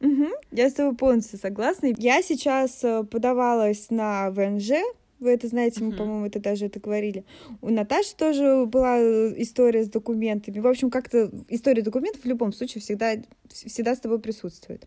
Угу, 0.00 0.26
я 0.52 0.68
с 0.68 0.74
тобой 0.74 0.94
полностью 0.94 1.38
согласна. 1.38 1.92
Я 1.96 2.22
сейчас 2.22 2.84
э, 2.84 3.04
подавалась 3.04 3.90
на 3.90 4.30
ВНЖ, 4.30 4.72
вы 5.18 5.30
это 5.30 5.48
знаете, 5.48 5.82
мы, 5.82 5.92
uh-huh. 5.92 5.96
по-моему, 5.96 6.26
это 6.26 6.40
даже 6.40 6.66
это 6.66 6.78
говорили. 6.78 7.24
У 7.62 7.70
Наташи 7.70 8.14
тоже 8.16 8.66
была 8.66 8.98
э, 8.98 9.34
история 9.38 9.84
с 9.84 9.88
документами. 9.88 10.58
В 10.58 10.66
общем, 10.66 10.90
как-то 10.90 11.30
история 11.48 11.82
документов 11.82 12.22
в 12.22 12.26
любом 12.26 12.52
случае 12.52 12.82
всегда, 12.82 13.14
всегда 13.48 13.94
с 13.94 14.00
тобой 14.00 14.20
присутствует. 14.20 14.86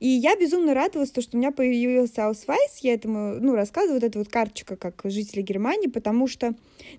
И 0.00 0.08
я 0.08 0.36
безумно 0.36 0.74
радовалась, 0.74 1.10
то, 1.10 1.22
что 1.22 1.36
у 1.36 1.40
меня 1.40 1.52
появился 1.52 2.22
Ausweis. 2.22 2.78
Я 2.80 2.94
этому, 2.94 3.36
ну, 3.40 3.54
рассказываю, 3.54 4.00
вот 4.00 4.04
эта 4.04 4.18
вот 4.18 4.28
карточка, 4.28 4.76
как 4.76 5.00
жители 5.04 5.42
Германии, 5.42 5.88
потому 5.88 6.26
что 6.26 6.54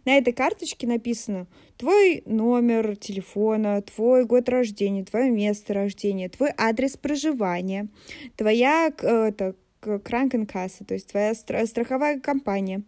на 0.05 0.17
этой 0.17 0.33
карточке 0.33 0.87
написано 0.87 1.47
твой 1.77 2.23
номер 2.25 2.95
телефона, 2.95 3.81
твой 3.81 4.25
год 4.25 4.47
рождения, 4.47 5.03
твое 5.03 5.29
место 5.29 5.73
рождения, 5.73 6.29
твой 6.29 6.51
адрес 6.57 6.95
проживания, 6.95 7.89
твоя 8.37 8.93
э, 9.01 9.27
это, 9.27 9.55
Кранкенкасса, 10.03 10.85
то 10.85 10.93
есть 10.93 11.07
твоя 11.07 11.33
страховая 11.33 12.19
компания. 12.19 12.83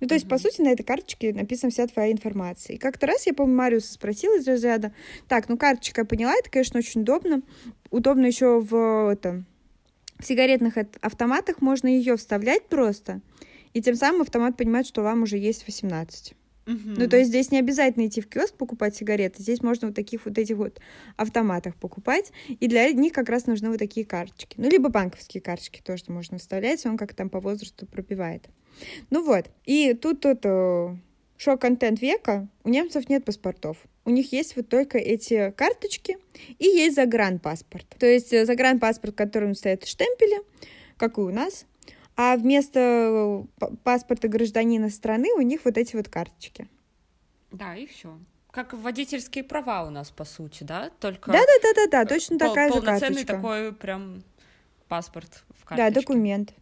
Ну, 0.00 0.08
то 0.08 0.14
есть, 0.14 0.26
mm-hmm. 0.26 0.28
по 0.28 0.38
сути, 0.38 0.60
на 0.60 0.72
этой 0.72 0.82
карточке 0.82 1.32
написана 1.32 1.70
вся 1.70 1.86
твоя 1.86 2.12
информация. 2.12 2.74
И 2.74 2.78
как-то 2.78 3.06
раз 3.06 3.26
я, 3.26 3.34
помню, 3.34 3.56
Мариуса 3.56 3.92
спросила 3.92 4.36
из 4.36 4.46
разряда, 4.46 4.92
так, 5.28 5.48
ну, 5.48 5.56
карточка 5.56 6.02
я 6.02 6.04
поняла, 6.04 6.34
это, 6.34 6.50
конечно, 6.50 6.78
очень 6.78 7.02
удобно. 7.02 7.42
Удобно 7.90 8.26
еще 8.26 8.60
в, 8.60 9.10
это, 9.10 9.44
в 10.18 10.26
сигаретных 10.26 10.74
автоматах 11.00 11.60
можно 11.60 11.88
ее 11.88 12.16
вставлять 12.16 12.68
просто, 12.68 13.20
и 13.72 13.80
тем 13.80 13.94
самым 13.94 14.22
автомат 14.22 14.56
понимает, 14.56 14.86
что 14.86 15.02
вам 15.02 15.22
уже 15.22 15.38
есть 15.38 15.66
18. 15.66 16.34
Ну, 16.68 17.08
то 17.08 17.16
есть 17.16 17.30
здесь 17.30 17.50
не 17.50 17.58
обязательно 17.58 18.06
идти 18.06 18.20
в 18.20 18.28
киоск 18.28 18.54
покупать 18.54 18.94
сигареты, 18.94 19.42
здесь 19.42 19.62
можно 19.62 19.88
вот 19.88 19.96
таких 19.96 20.26
вот 20.26 20.36
этих 20.36 20.56
вот 20.56 20.80
автоматах 21.16 21.76
покупать, 21.76 22.32
и 22.48 22.68
для 22.68 22.90
них 22.92 23.12
как 23.12 23.28
раз 23.28 23.46
нужны 23.46 23.70
вот 23.70 23.78
такие 23.78 24.04
карточки. 24.04 24.56
Ну, 24.58 24.68
либо 24.68 24.90
банковские 24.90 25.40
карточки 25.40 25.80
тоже 25.82 26.04
можно 26.08 26.38
вставлять, 26.38 26.84
он 26.84 26.98
как 26.98 27.14
там 27.14 27.30
по 27.30 27.40
возрасту 27.40 27.86
пробивает. 27.86 28.48
Ну 29.10 29.24
вот, 29.24 29.46
и 29.64 29.94
тут 29.94 30.20
тут 30.20 30.40
э, 30.44 30.96
шок-контент 31.38 32.00
века, 32.00 32.48
у 32.64 32.68
немцев 32.68 33.08
нет 33.08 33.24
паспортов. 33.24 33.78
У 34.04 34.10
них 34.10 34.32
есть 34.32 34.56
вот 34.56 34.68
только 34.68 34.98
эти 34.98 35.52
карточки 35.56 36.18
и 36.58 36.64
есть 36.64 36.96
загранпаспорт. 36.96 37.86
То 37.98 38.06
есть 38.06 38.32
э, 38.32 38.44
загранпаспорт, 38.44 39.14
в 39.14 39.16
котором 39.16 39.54
стоят 39.54 39.86
штемпели, 39.86 40.42
как 40.96 41.18
и 41.18 41.20
у 41.20 41.30
нас, 41.30 41.66
а 42.20 42.36
вместо 42.36 43.46
э, 43.60 43.66
паспорта 43.84 44.26
гражданина 44.26 44.90
страны 44.90 45.28
у 45.36 45.40
них 45.40 45.64
вот 45.64 45.78
эти 45.78 45.94
вот 45.94 46.08
карточки. 46.08 46.66
Да, 47.52 47.76
и 47.76 47.86
все. 47.86 48.18
Как 48.50 48.74
водительские 48.74 49.44
права 49.44 49.84
у 49.84 49.90
нас, 49.90 50.10
по 50.10 50.24
сути, 50.24 50.64
да? 50.64 50.90
Только 50.98 51.30
да, 51.30 51.38
да, 51.38 51.46
да, 51.62 51.68
да, 51.74 51.86
да, 51.86 52.04
точно 52.04 52.36
пол- 52.36 52.48
такая 52.48 52.72
же 52.72 52.82
карточка. 52.82 53.24
такой 53.24 53.72
прям 53.72 54.24
паспорт 54.88 55.44
в 55.60 55.64
карточке. 55.64 55.94
Да, 55.94 56.00
документ. 56.00 56.54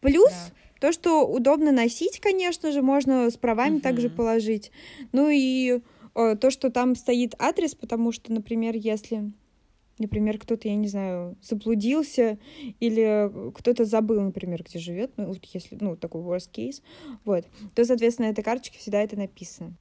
Плюс 0.00 0.32
да. 0.32 0.80
то, 0.80 0.92
что 0.92 1.24
удобно 1.28 1.70
носить, 1.70 2.18
конечно 2.18 2.72
же, 2.72 2.82
можно 2.82 3.30
с 3.30 3.36
правами 3.36 3.76
угу. 3.76 3.82
также 3.82 4.10
положить. 4.10 4.72
Ну 5.12 5.28
и 5.30 5.80
э, 6.16 6.36
то, 6.40 6.50
что 6.50 6.70
там 6.70 6.96
стоит 6.96 7.36
адрес, 7.38 7.76
потому 7.76 8.10
что, 8.10 8.32
например, 8.32 8.74
если 8.74 9.30
Например, 9.98 10.38
кто-то, 10.38 10.68
я 10.68 10.74
не 10.74 10.88
знаю, 10.88 11.36
заблудился 11.40 12.38
или 12.80 13.30
кто-то 13.52 13.84
забыл, 13.84 14.20
например, 14.20 14.64
где 14.64 14.78
живет, 14.78 15.12
ну, 15.16 15.26
вот 15.26 15.44
если, 15.44 15.78
ну, 15.80 15.96
такой 15.96 16.22
worst 16.22 16.50
case, 16.52 16.82
вот, 17.24 17.46
то, 17.74 17.84
соответственно, 17.84 18.28
на 18.28 18.32
этой 18.32 18.42
карточке 18.42 18.78
всегда 18.78 19.02
это 19.02 19.16
написано. 19.16 19.76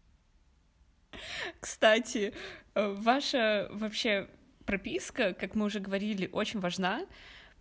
Кстати, 1.59 2.33
э, 2.75 2.93
ваша 2.93 3.69
вообще 3.71 4.27
прописка, 4.65 5.33
как 5.33 5.55
мы 5.55 5.65
уже 5.65 5.79
говорили, 5.79 6.29
очень 6.31 6.59
важна, 6.59 7.05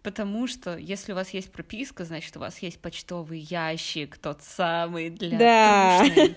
потому 0.03 0.47
что 0.47 0.77
если 0.77 1.13
у 1.13 1.15
вас 1.15 1.31
есть 1.31 1.51
прописка, 1.53 2.05
значит, 2.05 2.37
у 2.37 2.41
вас 2.41 2.59
есть 2.59 2.81
почтовый 2.81 3.41
ящик, 3.41 4.19
тот 4.19 4.43
самый 4.43 5.11
для 5.11 5.39
да. 5.39 6.05
Тушной 6.05 6.37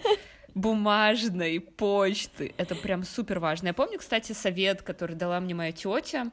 бумажной 0.56 1.60
почты. 1.60 2.54
Это 2.58 2.74
прям 2.76 3.04
супер 3.04 3.40
важно. 3.40 3.68
Я 3.68 3.74
помню, 3.74 4.00
кстати, 4.00 4.32
совет, 4.32 4.82
который 4.82 5.16
дала 5.16 5.40
мне 5.40 5.54
моя 5.54 5.72
тетя, 5.72 6.32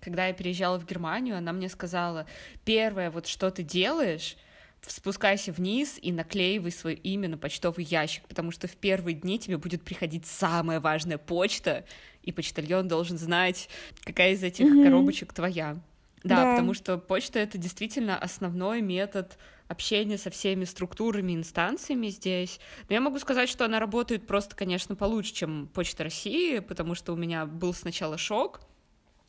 когда 0.00 0.26
я 0.26 0.32
переезжала 0.32 0.78
в 0.78 0.86
Германию, 0.86 1.36
она 1.36 1.52
мне 1.52 1.68
сказала, 1.68 2.26
первое, 2.64 3.10
вот 3.10 3.26
что 3.26 3.50
ты 3.50 3.62
делаешь, 3.62 4.36
спускайся 4.80 5.52
вниз 5.52 5.98
и 6.00 6.10
наклеивай 6.10 6.72
свое 6.72 6.96
имя 6.96 7.28
на 7.28 7.38
почтовый 7.38 7.84
ящик, 7.84 8.26
потому 8.26 8.50
что 8.50 8.66
в 8.66 8.76
первые 8.76 9.14
дни 9.14 9.38
тебе 9.38 9.56
будет 9.56 9.82
приходить 9.82 10.26
самая 10.26 10.80
важная 10.80 11.18
почта, 11.18 11.84
и 12.22 12.32
почтальон 12.32 12.88
должен 12.88 13.18
знать, 13.18 13.68
какая 14.02 14.32
из 14.32 14.42
этих 14.42 14.66
mm-hmm. 14.66 14.84
коробочек 14.84 15.32
твоя. 15.32 15.78
Да, 16.22 16.36
да, 16.44 16.50
потому 16.50 16.74
что 16.74 16.98
почта 16.98 17.38
это 17.38 17.56
действительно 17.56 18.18
основной 18.18 18.82
метод 18.82 19.38
общения 19.68 20.18
со 20.18 20.30
всеми 20.30 20.64
структурами, 20.64 21.34
инстанциями 21.34 22.08
здесь. 22.08 22.60
Но 22.88 22.94
я 22.94 23.00
могу 23.00 23.18
сказать, 23.18 23.48
что 23.48 23.64
она 23.64 23.78
работает 23.78 24.26
просто, 24.26 24.56
конечно, 24.56 24.96
получше, 24.96 25.32
чем 25.32 25.68
Почта 25.72 26.04
России, 26.04 26.58
потому 26.58 26.94
что 26.94 27.12
у 27.12 27.16
меня 27.16 27.46
был 27.46 27.72
сначала 27.72 28.18
шок, 28.18 28.60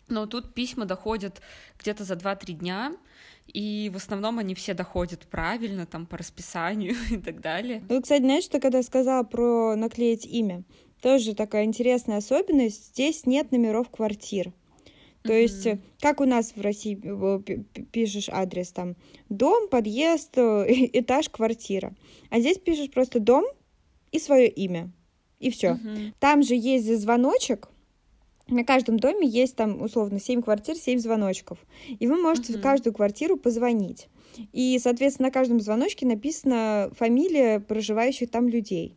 но 0.08 0.26
тут 0.26 0.54
письма 0.54 0.86
доходят 0.86 1.42
где-то 1.80 2.04
за 2.04 2.16
2-3 2.16 2.54
дня, 2.54 2.94
и 3.48 3.90
в 3.94 3.98
основном 3.98 4.40
они 4.40 4.56
все 4.56 4.74
доходят 4.74 5.22
правильно, 5.28 5.86
там, 5.86 6.06
по 6.06 6.18
расписанию 6.18 6.96
и 7.12 7.18
так 7.18 7.40
далее. 7.40 7.84
Ну, 7.88 8.02
кстати, 8.02 8.22
знаешь, 8.22 8.44
что 8.44 8.60
когда 8.60 8.80
я 8.80 8.84
сказала 8.84 9.24
про 9.24 9.76
наклеить 9.76 10.26
имя, 10.26 10.64
тоже 11.02 11.36
такая 11.36 11.66
интересная 11.66 12.18
особенность, 12.18 12.90
здесь 12.90 13.26
нет 13.26 13.52
номеров 13.52 13.90
квартир. 13.90 14.54
То 15.24 15.34
mm-hmm. 15.34 15.42
есть, 15.42 15.68
как 16.00 16.20
у 16.20 16.26
нас 16.26 16.54
в 16.56 16.62
России 16.62 16.96
пишешь 17.92 18.30
адрес 18.30 18.72
там 18.72 18.96
дом, 19.30 19.68
подъезд, 19.70 20.38
э, 20.38 20.66
этаж, 20.94 21.30
квартира. 21.30 21.94
А 22.30 22.40
здесь 22.40 22.58
пишешь 22.58 22.90
просто 22.90 23.20
дом 23.20 23.46
и 24.12 24.20
свое 24.20 24.48
имя. 24.48 24.92
И 25.40 25.50
все. 25.52 25.70
Mm-hmm. 25.70 26.14
Там 26.20 26.44
же 26.44 26.56
есть 26.56 26.88
звоночек. 27.00 27.70
На 28.48 28.64
каждом 28.64 28.98
доме 29.00 29.28
есть 29.28 29.56
там 29.56 29.82
условно 29.82 30.20
7 30.20 30.42
квартир, 30.42 30.76
7 30.76 31.00
звоночков. 31.00 31.60
И 31.88 32.08
вы 32.08 32.22
можете 32.22 32.54
mm-hmm. 32.54 32.58
в 32.58 32.62
каждую 32.62 32.94
квартиру 32.94 33.38
позвонить. 33.38 34.08
И, 34.54 34.78
соответственно, 34.80 35.28
на 35.28 35.32
каждом 35.32 35.60
звоночке 35.60 36.06
написана 36.06 36.92
фамилия 36.98 37.60
проживающих 37.60 38.30
там 38.30 38.48
людей. 38.48 38.96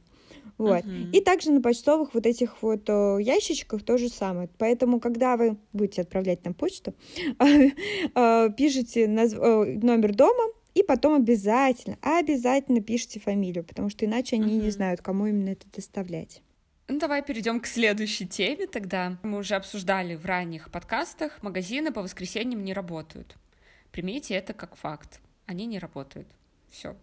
Вот. 0.58 0.84
Uh-huh. 0.84 1.10
И 1.10 1.20
также 1.20 1.50
на 1.50 1.60
почтовых 1.60 2.14
вот 2.14 2.26
этих 2.26 2.62
вот 2.62 2.88
о, 2.88 3.18
ящичках 3.18 3.82
то 3.82 3.98
же 3.98 4.08
самое. 4.08 4.48
Поэтому, 4.58 5.00
когда 5.00 5.36
вы 5.36 5.56
будете 5.72 6.02
отправлять 6.02 6.44
нам 6.44 6.54
почту, 6.54 6.94
а, 7.38 8.48
пишите 8.56 9.08
номер 9.08 10.14
дома, 10.14 10.44
и 10.74 10.82
потом 10.82 11.14
обязательно, 11.14 11.96
обязательно 12.02 12.80
пишите 12.80 13.20
фамилию, 13.20 13.64
потому 13.64 13.90
что 13.90 14.04
иначе 14.04 14.36
они 14.36 14.58
uh-huh. 14.58 14.64
не 14.64 14.70
знают, 14.70 15.02
кому 15.02 15.26
именно 15.26 15.50
это 15.50 15.66
доставлять. 15.72 16.42
Ну, 16.86 16.98
давай 16.98 17.22
перейдем 17.22 17.60
к 17.60 17.66
следующей 17.66 18.26
теме 18.26 18.66
тогда. 18.66 19.16
Мы 19.22 19.38
уже 19.38 19.54
обсуждали 19.54 20.16
в 20.16 20.26
ранних 20.26 20.70
подкастах, 20.70 21.42
магазины 21.42 21.92
по 21.92 22.02
воскресеньям 22.02 22.62
не 22.62 22.74
работают. 22.74 23.36
Примите 23.90 24.34
это 24.34 24.52
как 24.52 24.76
факт. 24.76 25.20
Они 25.46 25.64
не 25.66 25.78
работают. 25.78 26.26
Все. 26.74 26.96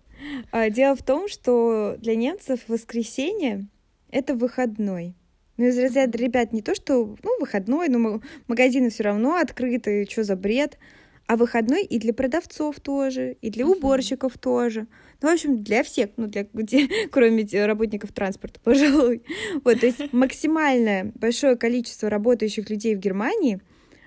А, 0.51 0.69
дело 0.69 0.95
в 0.95 1.03
том, 1.03 1.27
что 1.29 1.95
для 1.97 2.15
немцев 2.15 2.59
воскресенье— 2.67 3.67
это 4.11 4.35
выходной. 4.35 5.15
Ну, 5.55 5.67
из 5.67 5.77
разряда, 5.79 6.17
ребят, 6.17 6.51
не 6.51 6.61
то, 6.61 6.75
что, 6.75 7.15
ну, 7.23 7.39
выходной, 7.39 7.87
но 7.87 8.21
магазины 8.47 8.89
все 8.89 9.03
равно 9.03 9.35
открыты, 9.35 10.05
что 10.09 10.23
за 10.23 10.35
бред, 10.35 10.77
а 11.25 11.37
выходной 11.37 11.85
и 11.85 11.99
для 11.99 12.13
продавцов 12.13 12.79
тоже, 12.81 13.37
и 13.41 13.49
для 13.49 13.65
уборщиков 13.65 14.35
uh-huh. 14.35 14.39
тоже. 14.39 14.87
Ну, 15.21 15.29
в 15.29 15.33
общем, 15.33 15.63
для 15.63 15.83
всех, 15.83 16.09
ну, 16.17 16.27
для, 16.27 16.45
где, 16.51 16.89
кроме 17.11 17.45
работников 17.65 18.11
транспорта, 18.11 18.59
пожалуй. 18.63 19.23
Вот, 19.63 19.79
то 19.79 19.85
есть 19.85 20.11
максимальное 20.11 21.13
большое 21.15 21.55
количество 21.55 22.09
работающих 22.09 22.69
людей 22.69 22.95
в 22.95 22.99
Германии 22.99 23.61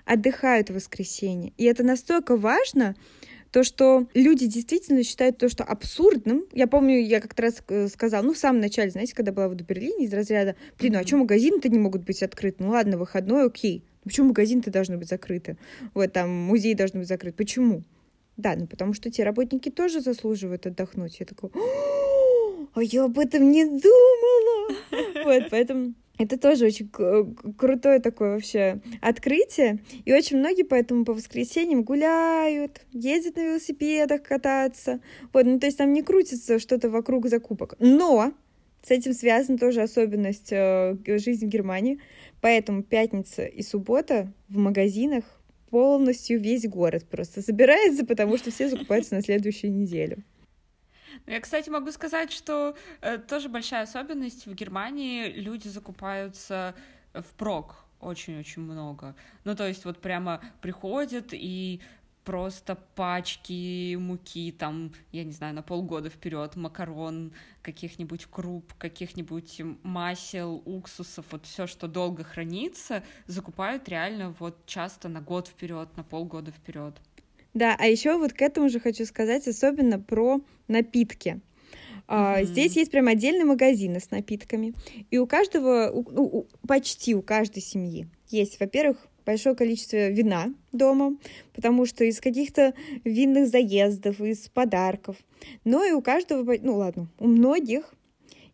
отдыхают 0.04 0.68
в 0.68 0.74
воскресенье. 0.74 1.54
И 1.56 1.64
это 1.64 1.82
настолько 1.82 2.36
важно, 2.36 2.94
то, 3.54 3.62
что 3.62 4.08
люди 4.14 4.46
действительно 4.46 5.04
считают 5.04 5.38
то, 5.38 5.48
что 5.48 5.62
абсурдным. 5.62 6.44
Я 6.52 6.66
помню, 6.66 7.00
я 7.00 7.20
как-то 7.20 7.42
раз 7.42 7.62
э, 7.68 7.86
сказала, 7.86 8.24
ну, 8.24 8.34
в 8.34 8.36
самом 8.36 8.60
начале, 8.60 8.90
знаете, 8.90 9.14
когда 9.14 9.30
была 9.30 9.46
в 9.46 9.54
Берлине, 9.54 10.06
из 10.06 10.12
разряда, 10.12 10.56
блин, 10.76 10.94
ну 10.94 10.98
а 10.98 11.06
что 11.06 11.18
магазины-то 11.18 11.68
не 11.68 11.78
могут 11.78 12.02
быть 12.02 12.20
открыты? 12.24 12.56
Ну 12.64 12.70
ладно, 12.70 12.98
выходной, 12.98 13.46
окей. 13.46 13.84
Почему 14.02 14.30
магазины-то 14.30 14.72
должны 14.72 14.98
быть 14.98 15.08
закрыты? 15.08 15.56
Вот 15.94 16.12
там 16.12 16.30
музеи 16.30 16.74
должны 16.74 16.98
быть 16.98 17.08
закрыты. 17.08 17.36
Почему? 17.36 17.84
Да, 18.36 18.56
ну 18.56 18.66
потому 18.66 18.92
что 18.92 19.08
те 19.08 19.22
работники 19.22 19.70
тоже 19.70 20.00
заслуживают 20.00 20.66
отдохнуть. 20.66 21.20
Я 21.20 21.26
такой, 21.26 21.50
а 22.74 22.82
я 22.82 23.04
об 23.04 23.20
этом 23.20 23.52
не 23.52 23.66
думала. 23.66 24.74
Вот, 25.24 25.44
поэтому 25.50 25.94
это 26.16 26.38
тоже 26.38 26.66
очень 26.66 26.88
крутое 27.56 27.98
такое 27.98 28.34
вообще 28.34 28.80
открытие. 29.00 29.80
И 30.04 30.12
очень 30.12 30.38
многие 30.38 30.62
поэтому 30.62 31.04
по 31.04 31.12
воскресеньям 31.12 31.82
гуляют, 31.82 32.82
ездят 32.92 33.36
на 33.36 33.44
велосипедах 33.44 34.22
кататься. 34.22 35.00
Вот, 35.32 35.44
ну 35.44 35.58
то 35.58 35.66
есть 35.66 35.78
там 35.78 35.92
не 35.92 36.02
крутится 36.02 36.58
что-то 36.58 36.88
вокруг 36.88 37.28
закупок. 37.28 37.74
Но 37.80 38.32
с 38.86 38.90
этим 38.90 39.12
связана 39.12 39.58
тоже 39.58 39.82
особенность 39.82 40.52
э, 40.52 40.96
жизни 41.06 41.46
в 41.46 41.48
Германии. 41.48 41.98
Поэтому 42.40 42.82
пятница 42.82 43.44
и 43.46 43.62
суббота 43.62 44.32
в 44.48 44.58
магазинах 44.58 45.24
полностью 45.70 46.38
весь 46.38 46.68
город 46.68 47.04
просто 47.10 47.42
собирается, 47.42 48.06
потому 48.06 48.36
что 48.36 48.52
все 48.52 48.68
закупаются 48.68 49.16
на 49.16 49.22
следующую 49.22 49.72
неделю. 49.72 50.22
Я, 51.26 51.40
кстати, 51.40 51.70
могу 51.70 51.90
сказать, 51.92 52.32
что 52.32 52.76
э, 53.00 53.18
тоже 53.18 53.48
большая 53.48 53.82
особенность 53.82 54.46
в 54.46 54.54
Германии 54.54 55.28
люди 55.28 55.68
закупаются 55.68 56.74
впрок 57.12 57.84
очень-очень 58.00 58.62
много. 58.62 59.14
Ну, 59.44 59.54
то 59.54 59.66
есть 59.66 59.84
вот 59.84 60.00
прямо 60.00 60.40
приходят 60.60 61.28
и 61.32 61.80
просто 62.24 62.76
пачки 62.94 63.96
муки, 63.96 64.50
там, 64.52 64.92
я 65.12 65.24
не 65.24 65.32
знаю, 65.32 65.54
на 65.54 65.62
полгода 65.62 66.08
вперед, 66.08 66.56
макарон, 66.56 67.32
каких-нибудь 67.62 68.26
круп, 68.30 68.72
каких-нибудь 68.78 69.60
масел, 69.82 70.62
уксусов, 70.64 71.26
вот 71.30 71.44
все, 71.44 71.66
что 71.66 71.86
долго 71.86 72.24
хранится, 72.24 73.02
закупают 73.26 73.88
реально 73.88 74.34
вот 74.38 74.64
часто 74.66 75.08
на 75.08 75.20
год 75.20 75.48
вперед, 75.48 75.94
на 75.96 76.02
полгода 76.02 76.50
вперед. 76.50 76.98
Да, 77.54 77.76
а 77.78 77.86
еще 77.86 78.18
вот 78.18 78.32
к 78.32 78.42
этому 78.42 78.68
же 78.68 78.80
хочу 78.80 79.06
сказать 79.06 79.46
особенно 79.46 80.00
про 80.00 80.40
напитки. 80.68 81.40
Mm-hmm. 82.08 82.44
Здесь 82.44 82.76
есть 82.76 82.90
прям 82.90 83.08
отдельный 83.08 83.44
магазин 83.44 83.96
с 83.96 84.10
напитками. 84.10 84.74
И 85.10 85.18
у 85.18 85.26
каждого, 85.26 85.90
у, 85.90 86.00
у, 86.00 86.46
почти 86.66 87.14
у 87.14 87.22
каждой 87.22 87.62
семьи 87.62 88.08
есть, 88.28 88.60
во-первых, 88.60 89.08
большое 89.24 89.54
количество 89.54 90.08
вина 90.08 90.52
дома, 90.72 91.16
потому 91.54 91.86
что 91.86 92.04
из 92.04 92.20
каких-то 92.20 92.74
винных 93.04 93.48
заездов, 93.48 94.20
из 94.20 94.48
подарков. 94.48 95.16
Но 95.64 95.84
и 95.84 95.92
у 95.92 96.02
каждого, 96.02 96.54
ну 96.60 96.76
ладно, 96.76 97.08
у 97.18 97.26
многих 97.26 97.94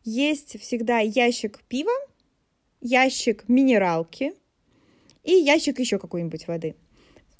есть 0.04 0.60
всегда 0.60 1.00
ящик 1.00 1.60
пива, 1.68 1.92
ящик 2.80 3.48
минералки 3.48 4.32
и 5.24 5.32
ящик 5.32 5.80
еще 5.80 5.98
какой-нибудь 5.98 6.46
воды. 6.46 6.74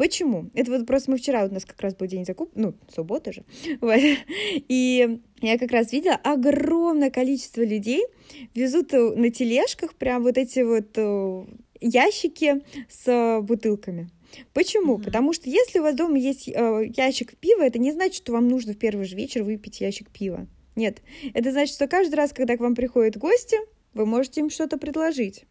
Почему? 0.01 0.49
Это 0.55 0.71
вот 0.71 0.87
просто 0.87 1.11
мы 1.11 1.19
вчера, 1.19 1.45
у 1.45 1.53
нас 1.53 1.67
как 1.67 1.79
раз 1.83 1.95
был 1.95 2.07
день 2.07 2.25
закуп, 2.25 2.51
ну, 2.55 2.73
суббота 2.89 3.35
же, 3.35 3.45
вот. 3.83 4.01
и 4.01 5.21
я 5.43 5.59
как 5.59 5.71
раз 5.73 5.93
видела 5.93 6.15
огромное 6.15 7.11
количество 7.11 7.61
людей 7.61 8.07
везут 8.55 8.93
на 8.93 9.29
тележках 9.29 9.95
прям 9.95 10.23
вот 10.23 10.39
эти 10.39 10.61
вот 10.61 10.97
э, 10.97 11.45
ящики 11.83 12.63
с 12.89 13.41
бутылками. 13.43 14.09
Почему? 14.55 14.97
Mm-hmm. 14.97 15.05
Потому 15.05 15.35
что 15.35 15.51
если 15.51 15.81
у 15.81 15.83
вас 15.83 15.95
дома 15.95 16.17
есть 16.17 16.49
э, 16.49 16.91
ящик 16.97 17.37
пива, 17.37 17.61
это 17.61 17.79
не 17.79 17.93
значит, 17.93 18.15
что 18.15 18.33
вам 18.33 18.49
нужно 18.49 18.73
в 18.73 18.79
первый 18.79 19.05
же 19.05 19.15
вечер 19.17 19.43
выпить 19.43 19.83
ящик 19.83 20.09
пива. 20.09 20.47
Нет, 20.77 21.03
это 21.35 21.53
значит, 21.53 21.75
что 21.75 21.87
каждый 21.89 22.15
раз, 22.15 22.33
когда 22.33 22.57
к 22.57 22.61
вам 22.61 22.75
приходят 22.75 23.19
гости, 23.19 23.59
вы 23.93 24.07
можете 24.07 24.41
им 24.41 24.49
что-то 24.49 24.79
предложить. 24.79 25.45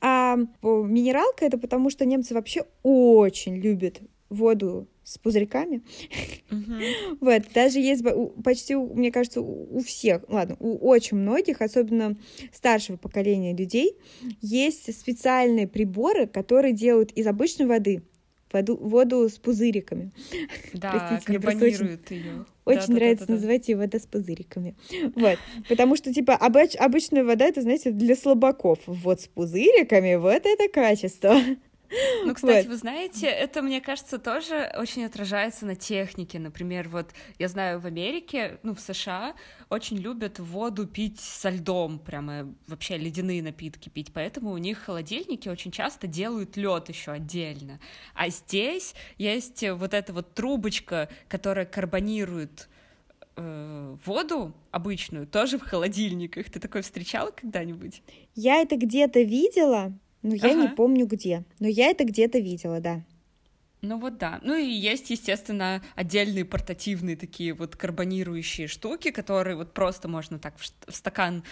А 0.00 0.36
минералка 0.62 1.44
это 1.44 1.58
потому, 1.58 1.90
что 1.90 2.04
немцы 2.04 2.34
вообще 2.34 2.64
очень 2.82 3.56
любят 3.56 4.00
воду 4.28 4.88
с 5.04 5.18
пузырьками. 5.18 5.82
Uh-huh. 6.50 7.16
вот, 7.20 7.42
даже 7.54 7.78
есть 7.78 8.04
почти, 8.42 8.74
мне 8.74 9.12
кажется, 9.12 9.40
у 9.40 9.78
всех, 9.80 10.24
ладно, 10.28 10.56
у 10.58 10.88
очень 10.88 11.16
многих, 11.16 11.62
особенно 11.62 12.16
старшего 12.52 12.96
поколения 12.96 13.54
людей, 13.54 13.96
есть 14.40 14.92
специальные 14.98 15.68
приборы, 15.68 16.26
которые 16.26 16.72
делают 16.72 17.12
из 17.12 17.26
обычной 17.26 17.66
воды 17.66 18.02
воду, 18.52 18.76
воду 18.76 19.28
с 19.28 19.38
пузыриками. 19.38 20.12
Да, 20.72 20.90
Простите, 21.08 21.40
просто 21.40 21.64
очень, 21.64 21.98
ее. 22.10 22.44
Очень 22.64 22.88
да, 22.88 22.94
нравится 22.94 23.26
да, 23.26 23.32
да, 23.32 23.34
называть 23.34 23.68
ее 23.68 23.76
вода 23.76 23.98
с 23.98 24.06
пузыриками. 24.06 24.74
Вот. 25.14 25.38
Потому 25.68 25.96
что, 25.96 26.12
типа, 26.12 26.34
обыч, 26.34 26.74
обычная 26.76 27.24
вода, 27.24 27.46
это, 27.46 27.62
знаете, 27.62 27.90
для 27.90 28.16
слабаков. 28.16 28.78
Вот 28.86 29.20
с 29.20 29.28
пузыриками, 29.28 30.16
вот 30.16 30.42
это 30.44 30.68
качество. 30.72 31.36
Ну, 32.24 32.34
кстати, 32.34 32.66
вот. 32.66 32.72
вы 32.72 32.76
знаете, 32.76 33.26
это, 33.26 33.62
мне 33.62 33.80
кажется, 33.80 34.18
тоже 34.18 34.72
очень 34.76 35.04
отражается 35.04 35.66
на 35.66 35.74
технике. 35.74 36.38
Например, 36.38 36.88
вот 36.88 37.10
я 37.38 37.48
знаю, 37.48 37.80
в 37.80 37.86
Америке, 37.86 38.58
ну, 38.62 38.74
в 38.74 38.80
США 38.80 39.34
очень 39.68 39.96
любят 39.96 40.38
воду 40.38 40.86
пить 40.86 41.20
со 41.20 41.50
льдом, 41.50 41.98
прямо 41.98 42.54
вообще 42.66 42.96
ледяные 42.96 43.42
напитки 43.42 43.88
пить, 43.88 44.12
поэтому 44.12 44.52
у 44.52 44.58
них 44.58 44.78
холодильники 44.78 45.48
очень 45.48 45.70
часто 45.70 46.06
делают 46.06 46.56
лед 46.56 46.88
еще 46.88 47.12
отдельно. 47.12 47.80
А 48.14 48.28
здесь 48.28 48.94
есть 49.18 49.64
вот 49.68 49.94
эта 49.94 50.12
вот 50.12 50.34
трубочка, 50.34 51.08
которая 51.28 51.66
карбонирует 51.66 52.68
э, 53.36 53.96
воду 54.04 54.54
обычную, 54.70 55.26
тоже 55.26 55.58
в 55.58 55.62
холодильниках. 55.62 56.50
Ты 56.50 56.60
такое 56.60 56.82
встречала 56.82 57.30
когда-нибудь? 57.30 58.02
Я 58.34 58.60
это 58.60 58.76
где-то 58.76 59.22
видела, 59.22 59.92
ну, 60.26 60.34
я 60.34 60.50
ага. 60.50 60.62
не 60.62 60.68
помню 60.68 61.06
где. 61.06 61.44
Но 61.60 61.68
я 61.68 61.86
это 61.86 62.04
где-то 62.04 62.38
видела, 62.38 62.80
да. 62.80 63.02
Ну 63.82 63.98
вот 63.98 64.18
да. 64.18 64.40
Ну 64.42 64.56
и 64.56 64.66
есть, 64.66 65.10
естественно, 65.10 65.82
отдельные 65.94 66.44
портативные 66.44 67.16
такие 67.16 67.52
вот 67.54 67.76
карбонирующие 67.76 68.66
штуки, 68.66 69.10
которые 69.12 69.56
вот 69.56 69.72
просто 69.72 70.08
можно 70.08 70.38
так 70.40 70.56
в, 70.58 70.66
стакан 70.92 71.44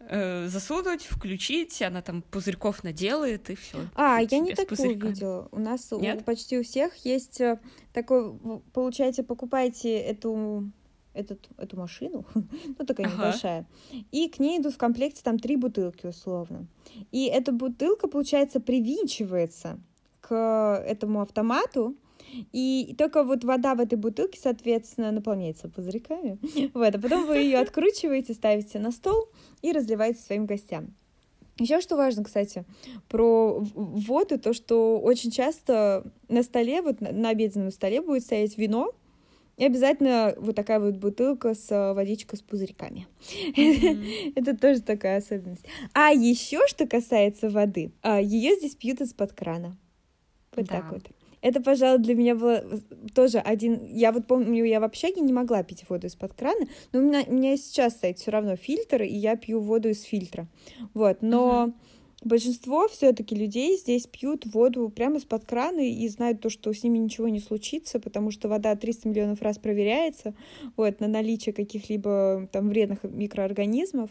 э, 0.00 0.48
засунуть, 0.48 1.04
включить, 1.04 1.80
она 1.82 2.02
там 2.02 2.22
пузырьков 2.22 2.82
наделает 2.82 3.50
и 3.50 3.54
все. 3.54 3.78
А, 3.94 4.20
я 4.20 4.38
не 4.40 4.54
такую 4.54 4.98
видела. 4.98 5.48
У 5.52 5.60
нас 5.60 5.92
Нет? 5.92 6.22
У, 6.22 6.24
почти 6.24 6.58
у 6.58 6.64
всех 6.64 6.96
есть 7.04 7.40
э, 7.40 7.60
такой, 7.92 8.36
получаете, 8.72 9.22
покупаете 9.22 9.98
эту 9.98 10.72
этот, 11.16 11.48
эту 11.56 11.76
машину, 11.76 12.24
ну 12.34 12.86
такая 12.86 13.06
ага. 13.06 13.16
небольшая, 13.16 13.66
и 14.12 14.28
к 14.28 14.38
ней 14.38 14.60
идут 14.60 14.74
в 14.74 14.78
комплекте 14.78 15.22
там 15.22 15.38
три 15.38 15.56
бутылки 15.56 16.06
условно. 16.06 16.66
И 17.12 17.26
эта 17.26 17.52
бутылка, 17.52 18.08
получается, 18.08 18.60
привинчивается 18.60 19.78
к 20.20 20.84
этому 20.86 21.20
автомату, 21.20 21.94
и 22.52 22.94
только 22.98 23.22
вот 23.22 23.44
вода 23.44 23.74
в 23.74 23.80
этой 23.80 23.96
бутылке, 23.96 24.38
соответственно, 24.40 25.12
наполняется 25.12 25.68
пузырьками. 25.68 26.38
Вот, 26.74 26.94
а 26.94 26.98
потом 26.98 27.26
вы 27.26 27.38
ее 27.38 27.58
откручиваете, 27.58 28.34
ставите 28.34 28.78
на 28.78 28.90
стол 28.90 29.28
и 29.62 29.72
разливаете 29.72 30.20
своим 30.20 30.46
гостям. 30.46 30.94
Еще 31.58 31.80
что 31.80 31.96
важно, 31.96 32.22
кстати, 32.22 32.64
про 33.08 33.58
воду, 33.74 34.38
то, 34.38 34.52
что 34.52 35.00
очень 35.00 35.30
часто 35.30 36.04
на 36.28 36.42
столе, 36.42 36.82
вот 36.82 37.00
на 37.00 37.30
обеденном 37.30 37.70
столе 37.70 38.02
будет 38.02 38.24
стоять 38.24 38.58
вино, 38.58 38.92
и 39.56 39.64
обязательно 39.64 40.34
вот 40.36 40.54
такая 40.54 40.78
вот 40.78 40.96
бутылка 40.96 41.54
с 41.54 41.70
э, 41.70 41.92
водичкой 41.94 42.38
с 42.38 42.42
пузырьками. 42.42 43.06
Mm-hmm. 43.56 44.32
Это 44.36 44.56
тоже 44.56 44.82
такая 44.82 45.18
особенность. 45.18 45.64
А 45.94 46.10
еще 46.10 46.66
что 46.66 46.86
касается 46.86 47.48
воды, 47.48 47.92
а, 48.02 48.20
ее 48.20 48.54
здесь 48.56 48.74
пьют 48.74 49.00
из-под 49.00 49.32
крана. 49.32 49.76
Вот 50.54 50.66
да. 50.66 50.76
так 50.76 50.92
вот. 50.92 51.02
Это, 51.40 51.62
пожалуй, 51.62 52.02
для 52.02 52.14
меня 52.14 52.34
было 52.34 52.64
тоже 53.14 53.38
один... 53.38 53.84
Я 53.86 54.10
вот 54.10 54.26
помню, 54.26 54.64
я 54.64 54.80
в 54.80 54.84
общаге 54.84 55.20
не 55.20 55.32
могла 55.32 55.62
пить 55.62 55.88
воду 55.88 56.06
из-под 56.06 56.34
крана, 56.34 56.66
но 56.92 56.98
у 56.98 57.02
меня, 57.02 57.22
у 57.26 57.32
меня 57.32 57.56
сейчас 57.56 57.92
стоит 57.92 58.18
все 58.18 58.32
равно 58.32 58.56
фильтр, 58.56 59.02
и 59.02 59.14
я 59.14 59.36
пью 59.36 59.60
воду 59.60 59.88
из 59.88 60.02
фильтра. 60.02 60.48
Вот, 60.92 61.22
но... 61.22 61.68
Uh-huh 61.68 61.74
большинство 62.26 62.88
все-таки 62.88 63.34
людей 63.34 63.76
здесь 63.76 64.06
пьют 64.06 64.46
воду 64.46 64.88
прямо 64.88 65.16
из-под 65.16 65.44
крана 65.44 65.80
и 65.80 66.08
знают 66.08 66.40
то, 66.40 66.50
что 66.50 66.72
с 66.72 66.82
ними 66.82 66.98
ничего 66.98 67.28
не 67.28 67.40
случится, 67.40 68.00
потому 68.00 68.30
что 68.30 68.48
вода 68.48 68.74
300 68.74 69.08
миллионов 69.08 69.42
раз 69.42 69.58
проверяется 69.58 70.34
вот, 70.76 71.00
на 71.00 71.08
наличие 71.08 71.52
каких-либо 71.52 72.48
там 72.52 72.68
вредных 72.68 73.04
микроорганизмов. 73.04 74.10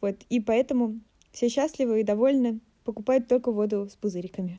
Вот, 0.00 0.16
и 0.28 0.40
поэтому 0.40 1.00
все 1.32 1.48
счастливы 1.48 2.00
и 2.00 2.04
довольны 2.04 2.60
покупают 2.88 3.28
только 3.28 3.52
воду 3.52 3.86
с 3.86 3.96
пузыриками. 3.96 4.58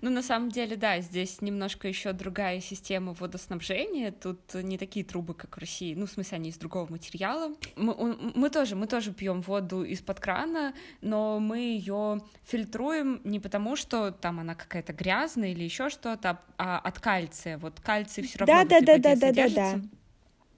Ну, 0.00 0.08
на 0.08 0.22
самом 0.22 0.50
деле, 0.50 0.76
да, 0.76 0.98
здесь 1.00 1.42
немножко 1.42 1.88
еще 1.88 2.14
другая 2.14 2.60
система 2.60 3.12
водоснабжения. 3.12 4.10
Тут 4.10 4.54
не 4.54 4.78
такие 4.78 5.04
трубы, 5.04 5.34
как 5.34 5.54
в 5.54 5.60
России. 5.60 5.94
Ну, 5.94 6.06
в 6.06 6.10
смысле, 6.10 6.36
они 6.36 6.48
из 6.48 6.56
другого 6.56 6.90
материала. 6.90 7.54
Мы, 7.76 8.16
мы 8.34 8.48
тоже, 8.48 8.76
мы 8.76 8.86
тоже 8.86 9.12
пьем 9.12 9.42
воду 9.42 9.84
из-под 9.84 10.20
крана, 10.20 10.72
но 11.02 11.38
мы 11.38 11.58
ее 11.58 12.22
фильтруем 12.44 13.20
не 13.24 13.38
потому, 13.38 13.76
что 13.76 14.10
там 14.10 14.40
она 14.40 14.54
какая-то 14.54 14.94
грязная 14.94 15.50
или 15.50 15.64
еще 15.64 15.90
что-то, 15.90 16.40
а 16.56 16.78
от 16.78 16.98
кальция. 16.98 17.58
Вот 17.58 17.78
кальций 17.80 18.22
все 18.24 18.38
равно 18.38 18.54
да, 18.54 18.80
да, 18.80 18.80
да, 18.80 18.98
да, 18.98 19.16
да, 19.16 19.32
да, 19.32 19.48
да. 19.48 19.80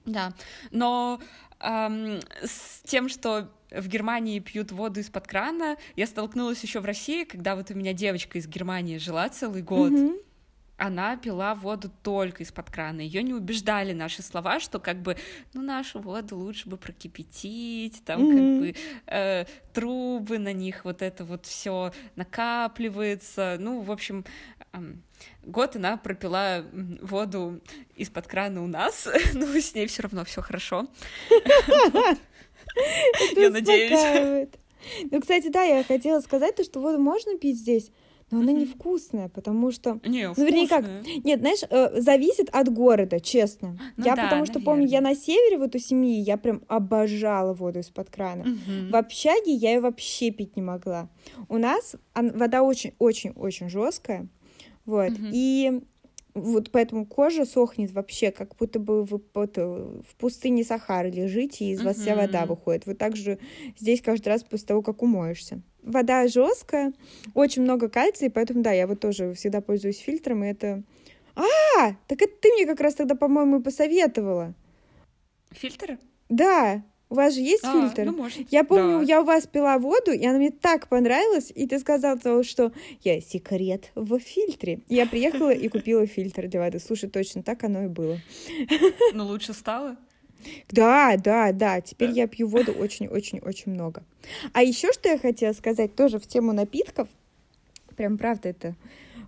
Да, 0.07 0.35
но 0.71 1.19
эм, 1.65 2.21
с 2.43 2.83
тем, 2.85 3.09
что 3.09 3.51
в 3.71 3.89
Германии 3.89 4.39
пьют 4.39 4.73
воду 4.73 5.01
из-под 5.01 5.27
крана. 5.27 5.77
Я 5.97 6.07
столкнулась 6.07 6.63
еще 6.63 6.81
в 6.81 6.85
России, 6.85 7.25
когда 7.25 7.57
вот 7.57 7.71
у 7.71 7.75
меня 7.75 7.93
девочка 7.93 8.39
из 8.39 8.47
Германии 8.47 8.99
жила 8.99 9.29
целый 9.29 9.63
год. 9.63 9.93
Mm-hmm. 9.93 10.21
Она 10.77 11.17
пила 11.17 11.55
воду 11.55 11.91
только 12.03 12.43
из-под 12.43 12.71
крана. 12.71 13.01
Ее 13.01 13.23
не 13.23 13.33
убеждали 13.33 13.93
наши 13.93 14.23
слова, 14.23 14.59
что 14.59 14.81
как 14.81 15.03
бы, 15.03 15.17
ну, 15.53 15.63
нашу 15.63 16.01
воду 16.01 16.37
лучше 16.37 16.69
бы 16.69 16.77
прокипятить, 16.77 18.03
там 18.05 18.23
mm-hmm. 18.23 18.33
как 18.33 18.61
бы 18.61 18.75
э, 19.07 19.45
трубы 19.73 20.39
на 20.39 20.53
них, 20.53 20.85
вот 20.85 21.03
это 21.03 21.25
вот 21.25 21.47
все 21.47 21.93
накапливается. 22.17 23.57
Ну, 23.61 23.81
в 23.81 23.93
общем, 23.93 24.25
э, 24.73 24.79
год 25.45 25.77
она 25.77 25.97
пропила 25.97 26.65
воду 27.01 27.61
из-под 27.95 28.27
крана 28.27 28.63
у 28.63 28.67
нас, 28.67 29.09
но 29.35 29.47
с 29.47 29.75
ней 29.75 29.87
все 29.87 30.03
равно 30.03 30.25
все 30.25 30.43
хорошо. 30.43 30.89
Я 33.37 33.51
надеюсь. 33.51 34.49
Ну, 35.11 35.21
кстати, 35.21 35.49
да, 35.49 35.63
я 35.63 35.83
хотела 35.83 36.21
сказать 36.21 36.57
то, 36.57 36.65
что 36.65 36.81
воду 36.81 36.99
можно 36.99 37.39
пить 37.39 37.59
здесь, 37.59 37.91
но 38.31 38.41
она 38.41 38.53
невкусная, 38.53 39.29
потому 39.29 39.71
что... 39.71 40.01
Не, 40.05 40.29
ну, 40.29 40.45
вернее, 40.45 40.69
как... 40.69 40.85
Нет, 41.25 41.41
знаешь, 41.41 41.61
э, 41.69 42.01
зависит 42.01 42.49
от 42.51 42.73
города, 42.73 43.21
честно. 43.21 43.79
Ну, 43.97 44.05
я 44.05 44.17
да, 44.17 44.25
потому 44.25 44.45
что 44.47 44.55
наверное. 44.55 44.65
помню, 44.65 44.87
я 44.89 45.01
на 45.01 45.15
севере 45.15 45.59
вот 45.59 45.75
у 45.75 45.79
семьи, 45.79 46.21
я 46.21 46.37
прям 46.37 46.63
обожала 46.69 47.53
воду 47.55 47.81
из-под 47.81 48.11
крана. 48.11 48.43
Угу. 48.43 48.91
В 48.91 48.97
общаге 48.97 49.53
я 49.53 49.75
ее 49.75 49.81
вообще 49.81 50.31
пить 50.31 50.57
не 50.57 50.63
могла. 50.63 51.09
У 51.49 51.59
нас 51.59 51.97
вода 52.15 52.63
очень-очень-очень 52.63 53.69
жесткая, 53.69 54.29
вот, 54.85 55.13
угу. 55.13 55.29
и 55.33 55.81
вот 56.35 56.73
поэтому 56.73 57.07
кожа 57.07 57.45
сохнет 57.45 57.93
вообще, 57.93 58.33
как 58.33 58.57
будто 58.57 58.81
бы 58.81 59.05
вы 59.05 59.21
вот, 59.35 59.57
в 59.57 60.17
пустыне 60.19 60.65
Сахары 60.65 61.11
лежите, 61.11 61.67
и 61.67 61.73
из 61.73 61.83
вас 61.83 61.97
вся 61.97 62.17
вода 62.17 62.45
выходит. 62.45 62.87
Вот 62.87 62.99
так 62.99 63.15
же 63.15 63.39
здесь 63.79 64.01
каждый 64.01 64.29
раз 64.29 64.43
после 64.43 64.67
того, 64.67 64.83
как 64.83 65.03
умоешься. 65.03 65.63
Вода 65.85 66.27
жесткая, 66.29 66.95
очень 67.35 67.63
много 67.63 67.89
кальция, 67.89 68.31
поэтому, 68.31 68.63
да, 68.63 68.73
я 68.73 68.87
вот 68.87 69.01
тоже 69.01 69.35
всегда 69.35 69.61
пользуюсь 69.61 69.99
фильтром, 69.99 70.43
и 70.43 70.49
это... 70.49 70.83
А, 71.37 71.93
так 72.09 72.23
это 72.23 72.33
ты 72.41 72.53
мне 72.53 72.65
как 72.65 72.81
раз 72.81 72.95
тогда, 72.95 73.15
по-моему, 73.15 73.63
посоветовала. 73.63 74.55
Фильтр? 75.51 75.99
Да, 76.31 76.83
у 77.11 77.17
вас 77.17 77.35
же 77.35 77.41
есть 77.41 77.65
а, 77.65 77.73
фильтр? 77.73 78.05
Ну, 78.07 78.17
может. 78.17 78.51
Я 78.51 78.65
помню, 78.65 79.01
да. 79.01 79.05
я 79.05 79.21
у 79.21 79.25
вас 79.25 79.47
пила 79.47 79.79
воду, 79.79 80.11
и 80.11 80.25
она 80.27 80.39
мне 80.39 80.51
так 80.51 80.89
понравилась, 80.89 81.53
и 81.55 81.67
ты 81.67 81.79
сказал, 81.79 82.19
что 82.43 82.73
я 83.03 83.21
секрет 83.21 83.91
в 83.95 84.19
фильтре. 84.19 84.81
Я 84.89 85.07
приехала 85.07 85.51
и 85.51 85.69
купила 85.69 86.07
фильтр 86.07 86.49
для 86.49 86.61
воды. 86.61 86.79
Слушай, 86.79 87.11
точно 87.11 87.43
так 87.43 87.63
оно 87.63 87.85
и 87.85 87.89
было. 87.89 88.19
Но 89.13 89.27
лучше 89.27 89.53
стало? 89.53 89.97
Да, 90.71 91.17
да, 91.17 91.53
да. 91.53 91.81
Теперь 91.81 92.11
я 92.11 92.27
пью 92.27 92.47
воду 92.49 92.73
очень-очень-очень 92.73 93.73
много. 93.73 94.03
А 94.53 94.63
еще 94.63 94.93
что 94.93 95.09
я 95.09 95.19
хотела 95.19 95.53
сказать 95.53 95.95
тоже 95.95 96.19
в 96.19 96.27
тему 96.27 96.53
напитков. 96.53 97.09
Прям 97.97 98.19
правда 98.19 98.49
это 98.49 98.75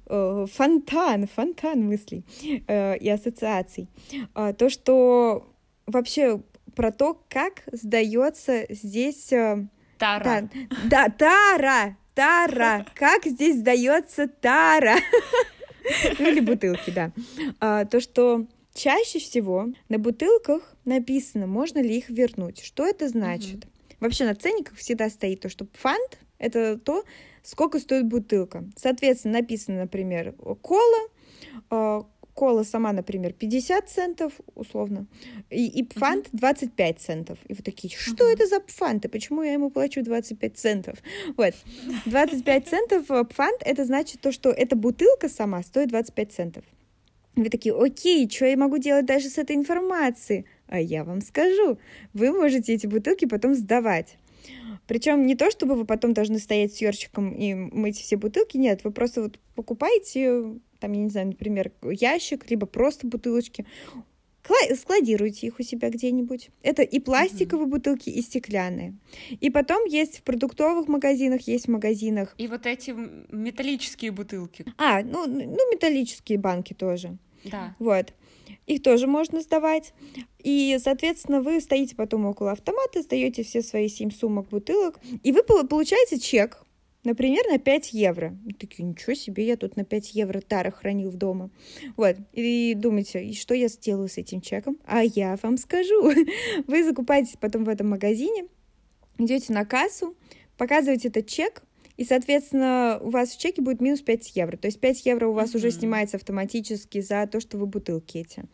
э, 0.07 0.46
фонтан, 0.52 1.29
фонтан 1.29 1.85
мыслей 1.85 2.24
э, 2.66 2.96
и 2.98 3.09
ассоциаций. 3.09 3.88
Э, 4.35 4.52
то, 4.57 4.68
что 4.68 5.46
вообще 5.87 6.40
про 6.74 6.92
то, 6.92 7.20
как 7.29 7.62
сдается 7.72 8.66
здесь... 8.68 9.33
Э, 9.33 9.66
тара. 9.98 10.48
Да, 10.85 11.09
да, 11.09 11.09
тара, 11.09 11.96
тара. 12.14 12.87
Как 12.94 13.24
здесь 13.24 13.59
сдается 13.59 14.29
тара? 14.29 14.96
Ну 16.18 16.29
или 16.29 16.40
бутылки, 16.40 16.90
да. 16.90 17.12
А, 17.61 17.85
то, 17.85 18.00
что 18.00 18.44
чаще 18.76 19.18
всего 19.18 19.68
на 19.88 19.98
бутылках 19.98 20.76
написано, 20.84 21.46
можно 21.46 21.80
ли 21.80 21.96
их 21.96 22.08
вернуть. 22.10 22.60
Что 22.62 22.86
это 22.86 23.08
значит? 23.08 23.66
Вообще 23.98 24.24
на 24.24 24.34
ценниках 24.34 24.76
всегда 24.76 25.08
стоит 25.08 25.40
то, 25.40 25.48
что 25.48 25.66
фант— 25.72 26.18
это 26.38 26.78
то, 26.78 27.04
сколько 27.42 27.78
стоит 27.78 28.06
бутылка. 28.06 28.64
Соответственно, 28.76 29.40
написано, 29.40 29.82
например, 29.82 30.32
кола, 30.60 31.08
а, 31.70 32.06
кола 32.34 32.62
сама, 32.64 32.92
например, 32.92 33.32
50 33.32 33.88
центов, 33.88 34.34
условно, 34.54 35.06
и, 35.48 35.66
и 35.66 35.82
пфант 35.82 36.28
25 36.32 37.00
центов. 37.00 37.38
И 37.48 37.54
вы 37.54 37.62
такие, 37.62 37.96
что 37.96 38.24
uh-huh. 38.24 38.34
это 38.34 38.46
за 38.46 38.60
пфант, 38.60 39.06
и 39.06 39.08
почему 39.08 39.42
я 39.42 39.54
ему 39.54 39.70
плачу 39.70 40.04
25 40.04 40.56
центов? 40.58 40.98
Вот, 41.36 41.54
25 42.04 42.68
центов 42.68 43.10
э, 43.10 43.24
пфант, 43.24 43.62
это 43.62 43.86
значит 43.86 44.20
то, 44.20 44.32
что 44.32 44.50
эта 44.50 44.76
бутылка 44.76 45.30
сама 45.30 45.62
стоит 45.62 45.88
25 45.88 46.32
центов. 46.32 46.64
Вы 47.37 47.49
такие, 47.51 47.75
окей, 47.75 48.29
что 48.29 48.46
я 48.46 48.57
могу 48.57 48.79
делать 48.79 49.07
даже 49.07 49.29
с 49.29 49.38
этой 49.38 49.57
информацией? 49.57 50.46
А 50.66 50.81
я 50.81 51.05
вам 51.05 51.20
скажу, 51.20 51.79
вы 52.12 52.33
можете 52.33 52.75
эти 52.75 52.87
бутылки 52.87 53.27
потом 53.27 53.55
сдавать. 53.55 54.16
Причем 54.87 55.27
не 55.27 55.35
то, 55.35 55.51
чтобы 55.51 55.75
вы 55.75 55.85
потом 55.85 56.12
должны 56.12 56.38
стоять 56.38 56.75
с 56.75 56.81
ёрчиком 56.81 57.33
и 57.33 57.55
мыть 57.55 57.99
все 57.99 58.16
бутылки, 58.16 58.57
нет, 58.57 58.85
вы 58.85 58.90
просто 58.90 59.22
вот 59.22 59.38
покупаете 59.55 60.59
там, 60.79 60.92
я 60.92 61.03
не 61.03 61.11
знаю, 61.11 61.29
например, 61.29 61.72
ящик, 61.83 62.51
либо 62.51 62.66
просто 62.66 63.07
бутылочки, 63.07 63.66
складируйте 64.77 65.49
их 65.49 65.59
у 65.59 65.62
себя 65.62 65.90
где-нибудь. 65.90 66.51
Это 66.62 66.83
и 66.83 67.01
пластиковые 67.01 67.66
mm-hmm. 67.66 67.70
бутылки, 67.70 68.11
и 68.11 68.22
стеклянные. 68.22 68.94
И 69.40 69.51
потом 69.51 69.85
есть 69.87 70.18
в 70.18 70.22
продуктовых 70.22 70.87
магазинах, 70.87 71.42
есть 71.42 71.66
в 71.66 71.70
магазинах. 71.70 72.35
И 72.38 72.46
вот 72.46 72.66
эти 72.66 72.94
металлические 73.33 74.12
бутылки. 74.12 74.64
А, 74.79 75.03
ну, 75.03 75.27
ну 75.27 75.72
металлические 75.72 76.38
банки 76.38 76.75
тоже. 76.75 77.18
Да. 77.50 77.74
Вот. 77.78 78.12
Их 78.66 78.82
тоже 78.82 79.06
можно 79.06 79.40
сдавать. 79.40 79.92
И, 80.42 80.78
соответственно, 80.82 81.40
вы 81.40 81.61
стоите 81.61 81.96
потом 81.96 82.26
около 82.26 82.52
автомата, 82.52 83.02
сдаете 83.02 83.42
все 83.42 83.62
свои 83.62 83.88
семь 83.88 84.11
сумок 84.11 84.48
бутылок, 84.48 84.98
и 85.22 85.32
вы 85.32 85.42
получаете 85.42 86.18
чек 86.18 86.66
Например, 87.06 87.46
на 87.48 87.61
5 87.61 87.92
евро. 87.92 88.37
И 88.46 88.52
такие, 88.52 88.82
ничего 88.82 89.14
себе, 89.14 89.46
я 89.46 89.56
тут 89.56 89.76
на 89.76 89.85
5 89.85 90.16
евро 90.16 90.40
тара 90.40 90.72
хранил 90.72 91.11
в 91.11 91.16
дома. 91.16 91.50
Вот. 91.96 92.16
И 92.32 92.74
думаете, 92.74 93.24
и 93.24 93.32
что 93.32 93.54
я 93.54 93.68
сделаю 93.68 94.09
с 94.09 94.18
этим 94.18 94.40
чеком? 94.40 94.76
А 94.85 95.04
я 95.04 95.38
вам 95.40 95.56
скажу. 95.56 96.12
Вы 96.66 96.82
закупаетесь 96.82 97.37
потом 97.40 97.62
в 97.62 97.68
этом 97.68 97.90
магазине, 97.90 98.46
идете 99.18 99.52
на 99.52 99.64
кассу, 99.64 100.16
показываете 100.59 101.06
этот 101.06 101.28
чек, 101.28 101.62
и, 101.96 102.04
соответственно, 102.04 102.98
у 103.00 103.11
вас 103.11 103.30
в 103.30 103.40
чеке 103.40 103.62
будет 103.62 103.80
минус 103.80 104.02
5 104.02 104.37
евро. 104.37 104.56
То 104.56 104.66
есть 104.68 104.80
5 104.80 105.06
евро 105.06 105.28
у 105.28 105.32
вас 105.32 105.54
mm-hmm. 105.54 105.56
уже 105.56 105.70
снимается 105.70 106.16
автоматически 106.16 107.00
за 107.00 107.26
то, 107.26 107.40
что 107.40 107.59
вы 107.59 107.66
бутылки 107.66 108.18
эти 108.18 108.44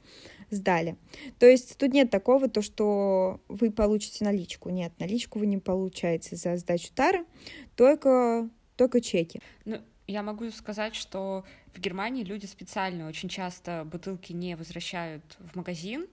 сдали. 0.51 0.97
То 1.39 1.47
есть 1.47 1.77
тут 1.79 1.93
нет 1.93 2.11
такого, 2.11 2.49
то, 2.49 2.63
что 2.63 3.41
вы 3.49 3.71
получите 3.71 4.25
наличку. 4.25 4.69
Нет, 4.69 4.93
наличку 4.99 5.39
вы 5.39 5.47
не 5.47 5.59
получаете 5.59 6.37
за 6.37 6.57
сдачу 6.57 6.89
тары, 6.95 7.25
только, 7.75 8.49
только 8.77 9.01
чеки. 9.01 9.41
Ну, 9.65 9.79
я 10.07 10.23
могу 10.23 10.51
сказать, 10.51 10.95
что 10.95 11.45
в 11.73 11.81
Германии 11.81 12.23
люди 12.23 12.47
специально 12.47 13.09
очень 13.09 13.29
часто 13.29 13.85
бутылки 13.91 14.33
не 14.33 14.57
возвращают 14.57 15.25
в 15.39 15.57
магазин, 15.57 16.07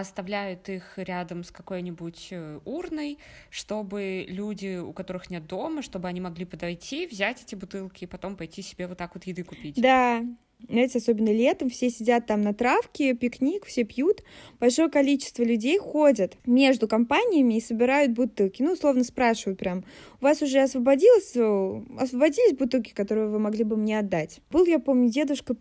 оставляют 0.00 0.68
их 0.68 0.94
рядом 0.96 1.44
с 1.44 1.50
какой-нибудь 1.50 2.28
э, 2.30 2.60
урной, 2.64 3.18
чтобы 3.50 4.26
люди, 4.28 4.78
у 4.78 4.92
которых 4.92 5.30
нет 5.30 5.46
дома, 5.46 5.82
чтобы 5.82 6.08
они 6.08 6.20
могли 6.20 6.44
подойти, 6.44 7.06
взять 7.06 7.42
эти 7.42 7.54
бутылки 7.54 8.04
и 8.04 8.06
потом 8.06 8.36
пойти 8.36 8.62
себе 8.62 8.86
вот 8.88 8.98
так 8.98 9.14
вот 9.14 9.24
еды 9.24 9.44
купить. 9.44 9.80
Да, 9.80 10.22
знаете, 10.68 10.98
особенно 10.98 11.30
летом, 11.30 11.68
все 11.68 11.90
сидят 11.90 12.26
там 12.26 12.40
на 12.40 12.54
травке, 12.54 13.14
пикник, 13.14 13.66
все 13.66 13.84
пьют. 13.84 14.22
Большое 14.60 14.88
количество 14.88 15.42
людей 15.42 15.78
ходят 15.78 16.36
между 16.46 16.88
компаниями 16.88 17.54
и 17.54 17.60
собирают 17.60 18.12
бутылки. 18.12 18.62
Ну, 18.62 18.72
условно 18.72 19.04
спрашивают 19.04 19.58
прям, 19.58 19.84
у 20.20 20.24
вас 20.24 20.40
уже 20.42 20.60
освободилось, 20.60 21.36
э, 21.36 21.82
освободились 21.98 22.56
бутылки, 22.56 22.92
которые 22.92 23.28
вы 23.28 23.38
могли 23.38 23.64
бы 23.64 23.76
мне 23.76 23.98
отдать? 23.98 24.40
Был, 24.50 24.64
я 24.64 24.78
помню, 24.78 25.10
дедушка 25.10 25.54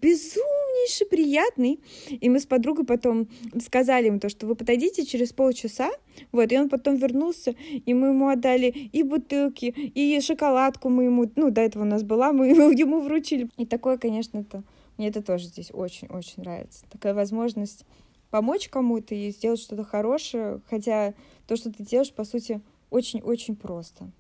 безумнейший, 0.74 1.08
приятный. 1.08 1.80
И 2.10 2.30
мы 2.30 2.40
с 2.40 2.46
подругой 2.46 2.86
потом 2.86 3.28
сказали 3.62 4.08
ему 4.08 4.20
то, 4.20 4.30
что 4.30 4.48
вы 4.48 4.56
подойдите 4.56 5.06
через 5.06 5.34
полчаса, 5.34 5.92
вот, 6.32 6.52
и 6.52 6.58
он 6.58 6.70
потом 6.70 6.96
вернулся, 6.96 7.56
и 7.70 7.94
мы 7.94 8.08
ему 8.10 8.28
отдали 8.28 8.68
и 8.68 9.04
бутылки, 9.04 9.66
и 9.66 10.20
шоколадку 10.22 10.90
мы 10.90 11.06
ему, 11.06 11.32
ну, 11.36 11.52
до 11.52 11.62
этого 11.62 11.84
у 11.84 11.88
нас 11.88 12.04
была, 12.04 12.34
мы 12.34 12.48
ему 12.78 13.02
вручили. 13.02 13.50
И 13.58 13.66
такое, 13.66 13.98
конечно, 13.98 14.40
это 14.40 14.64
мне 14.98 15.08
это 15.08 15.24
тоже 15.24 15.46
здесь 15.46 15.72
очень-очень 15.74 16.44
нравится. 16.44 16.86
Такая 16.92 17.14
возможность 17.14 17.86
помочь 18.30 18.70
кому-то 18.70 19.16
и 19.16 19.32
сделать 19.32 19.60
что-то 19.60 19.84
хорошее, 19.84 20.62
хотя 20.70 21.14
то, 21.48 21.56
что 21.56 21.72
ты 21.72 21.84
делаешь, 21.84 22.14
по 22.14 22.24
сути, 22.24 22.62
очень-очень 22.92 23.56
просто. 23.56 24.12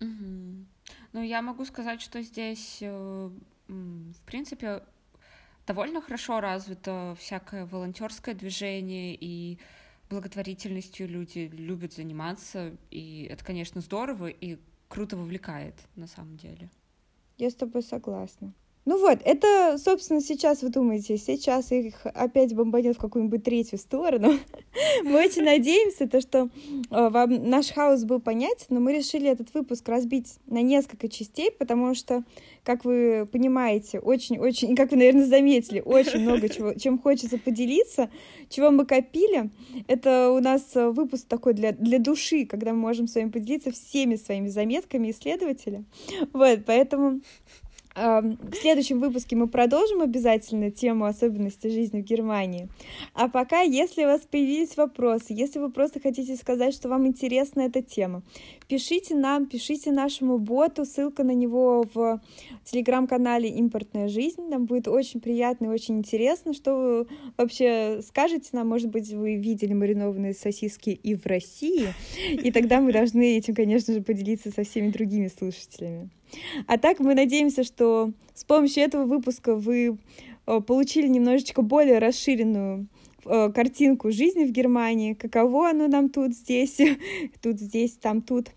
Угу. 0.00 0.66
Ну, 1.12 1.22
я 1.22 1.42
могу 1.42 1.64
сказать, 1.66 2.00
что 2.00 2.22
здесь, 2.22 2.78
э, 2.80 3.30
в 3.68 4.20
принципе, 4.24 4.82
довольно 5.66 6.00
хорошо 6.00 6.40
развито 6.40 7.16
всякое 7.18 7.66
волонтерское 7.66 8.34
движение 8.34 9.16
и 9.18 9.58
благотворительностью 10.08 11.08
люди 11.08 11.50
любят 11.52 11.92
заниматься, 11.92 12.76
и 12.90 13.26
это, 13.30 13.44
конечно, 13.44 13.80
здорово 13.80 14.28
и 14.28 14.58
круто 14.88 15.16
вовлекает 15.16 15.74
на 15.96 16.06
самом 16.06 16.36
деле. 16.36 16.70
Я 17.38 17.50
с 17.50 17.54
тобой 17.54 17.82
согласна. 17.82 18.52
Ну 18.86 19.00
вот, 19.00 19.18
это, 19.24 19.78
собственно, 19.78 20.20
сейчас 20.20 20.62
вы 20.62 20.68
думаете, 20.68 21.16
сейчас 21.16 21.72
их 21.72 21.94
опять 22.04 22.54
бомбанет 22.54 22.96
в 22.96 23.00
какую-нибудь 23.00 23.42
третью 23.42 23.78
сторону. 23.78 24.34
мы 25.02 25.24
очень 25.24 25.42
надеемся, 25.42 26.08
то, 26.08 26.20
что 26.20 26.48
э, 26.92 27.08
вам 27.08 27.50
наш 27.50 27.72
хаос 27.72 28.04
был 28.04 28.20
понятен, 28.20 28.66
но 28.68 28.78
мы 28.78 28.92
решили 28.92 29.28
этот 29.28 29.52
выпуск 29.54 29.88
разбить 29.88 30.38
на 30.46 30.62
несколько 30.62 31.08
частей, 31.08 31.50
потому 31.50 31.96
что, 31.96 32.22
как 32.62 32.84
вы 32.84 33.28
понимаете, 33.30 33.98
очень-очень, 33.98 34.76
как 34.76 34.92
вы, 34.92 34.98
наверное, 34.98 35.26
заметили, 35.26 35.82
очень 35.84 36.20
много 36.20 36.48
чего, 36.48 36.72
чем 36.74 37.00
хочется 37.00 37.38
поделиться, 37.38 38.08
чего 38.50 38.70
мы 38.70 38.86
копили. 38.86 39.50
Это 39.88 40.30
у 40.30 40.38
нас 40.38 40.62
выпуск 40.74 41.26
такой 41.26 41.54
для, 41.54 41.72
для 41.72 41.98
души, 41.98 42.46
когда 42.46 42.72
мы 42.72 42.78
можем 42.78 43.08
с 43.08 43.16
вами 43.16 43.30
поделиться 43.30 43.72
всеми 43.72 44.14
своими 44.14 44.46
заметками 44.46 45.10
исследователя. 45.10 45.82
Вот, 46.32 46.60
поэтому 46.64 47.20
в 47.96 48.54
следующем 48.60 49.00
выпуске 49.00 49.36
мы 49.36 49.48
продолжим 49.48 50.02
обязательно 50.02 50.70
тему 50.70 51.06
особенностей 51.06 51.70
жизни 51.70 52.02
в 52.02 52.04
Германии. 52.04 52.68
А 53.14 53.28
пока, 53.28 53.62
если 53.62 54.04
у 54.04 54.08
вас 54.08 54.20
появились 54.30 54.76
вопросы, 54.76 55.26
если 55.30 55.58
вы 55.58 55.70
просто 55.70 55.98
хотите 55.98 56.36
сказать, 56.36 56.74
что 56.74 56.90
вам 56.90 57.06
интересна 57.06 57.62
эта 57.62 57.80
тема, 57.80 58.22
пишите 58.68 59.14
нам, 59.14 59.46
пишите 59.46 59.92
нашему 59.92 60.38
боту, 60.38 60.84
ссылка 60.84 61.24
на 61.24 61.30
него 61.30 61.86
в 61.94 62.20
телеграм-канале 62.64 63.48
«Импортная 63.48 64.08
жизнь». 64.08 64.42
Нам 64.46 64.66
будет 64.66 64.88
очень 64.88 65.20
приятно 65.20 65.66
и 65.66 65.68
очень 65.68 65.96
интересно, 65.98 66.52
что 66.52 66.74
вы 66.74 67.06
вообще 67.38 68.02
скажете 68.06 68.50
нам. 68.52 68.68
Может 68.68 68.90
быть, 68.90 69.10
вы 69.10 69.36
видели 69.36 69.72
маринованные 69.72 70.34
сосиски 70.34 70.90
и 70.90 71.14
в 71.14 71.24
России, 71.24 71.94
и 72.30 72.52
тогда 72.52 72.80
мы 72.82 72.92
должны 72.96 73.38
этим, 73.38 73.54
конечно 73.54 73.94
же, 73.94 74.02
поделиться 74.02 74.50
со 74.50 74.64
всеми 74.64 74.90
другими 74.90 75.28
слушателями. 75.28 76.10
А 76.66 76.78
так 76.78 77.00
мы 77.00 77.14
надеемся, 77.14 77.64
что 77.64 78.12
с 78.34 78.44
помощью 78.44 78.82
этого 78.82 79.04
выпуска 79.04 79.54
вы 79.54 79.98
э, 80.46 80.60
получили 80.60 81.08
немножечко 81.08 81.62
более 81.62 81.98
расширенную 81.98 82.86
э, 83.24 83.50
картинку 83.52 84.10
жизни 84.10 84.44
в 84.44 84.50
Германии, 84.50 85.14
каково 85.14 85.70
оно 85.70 85.88
нам 85.88 86.08
тут, 86.08 86.34
здесь, 86.34 86.78
тут, 87.42 87.60
здесь, 87.60 87.92
там, 87.92 88.22
тут. 88.22 88.48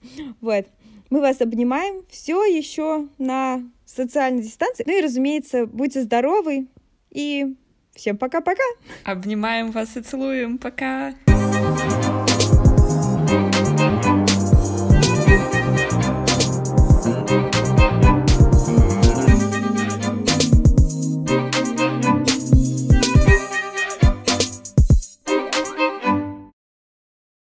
Вот. 0.42 0.66
Мы 1.10 1.22
вас 1.22 1.42
обнимаем. 1.42 2.04
Все 2.10 2.44
еще 2.44 3.08
на 3.18 3.64
социальной 3.86 4.44
дистанции. 4.44 4.84
Ну 4.86 4.98
и, 4.98 5.02
разумеется, 5.02 5.66
будьте 5.66 6.04
здоровы. 6.04 6.68
И 7.10 7.56
всем 7.96 8.18
пока-пока. 8.18 8.64
Обнимаем 9.04 9.72
вас 9.72 9.98
и 9.98 10.02
целуем. 10.02 10.60
Пока. 10.60 11.16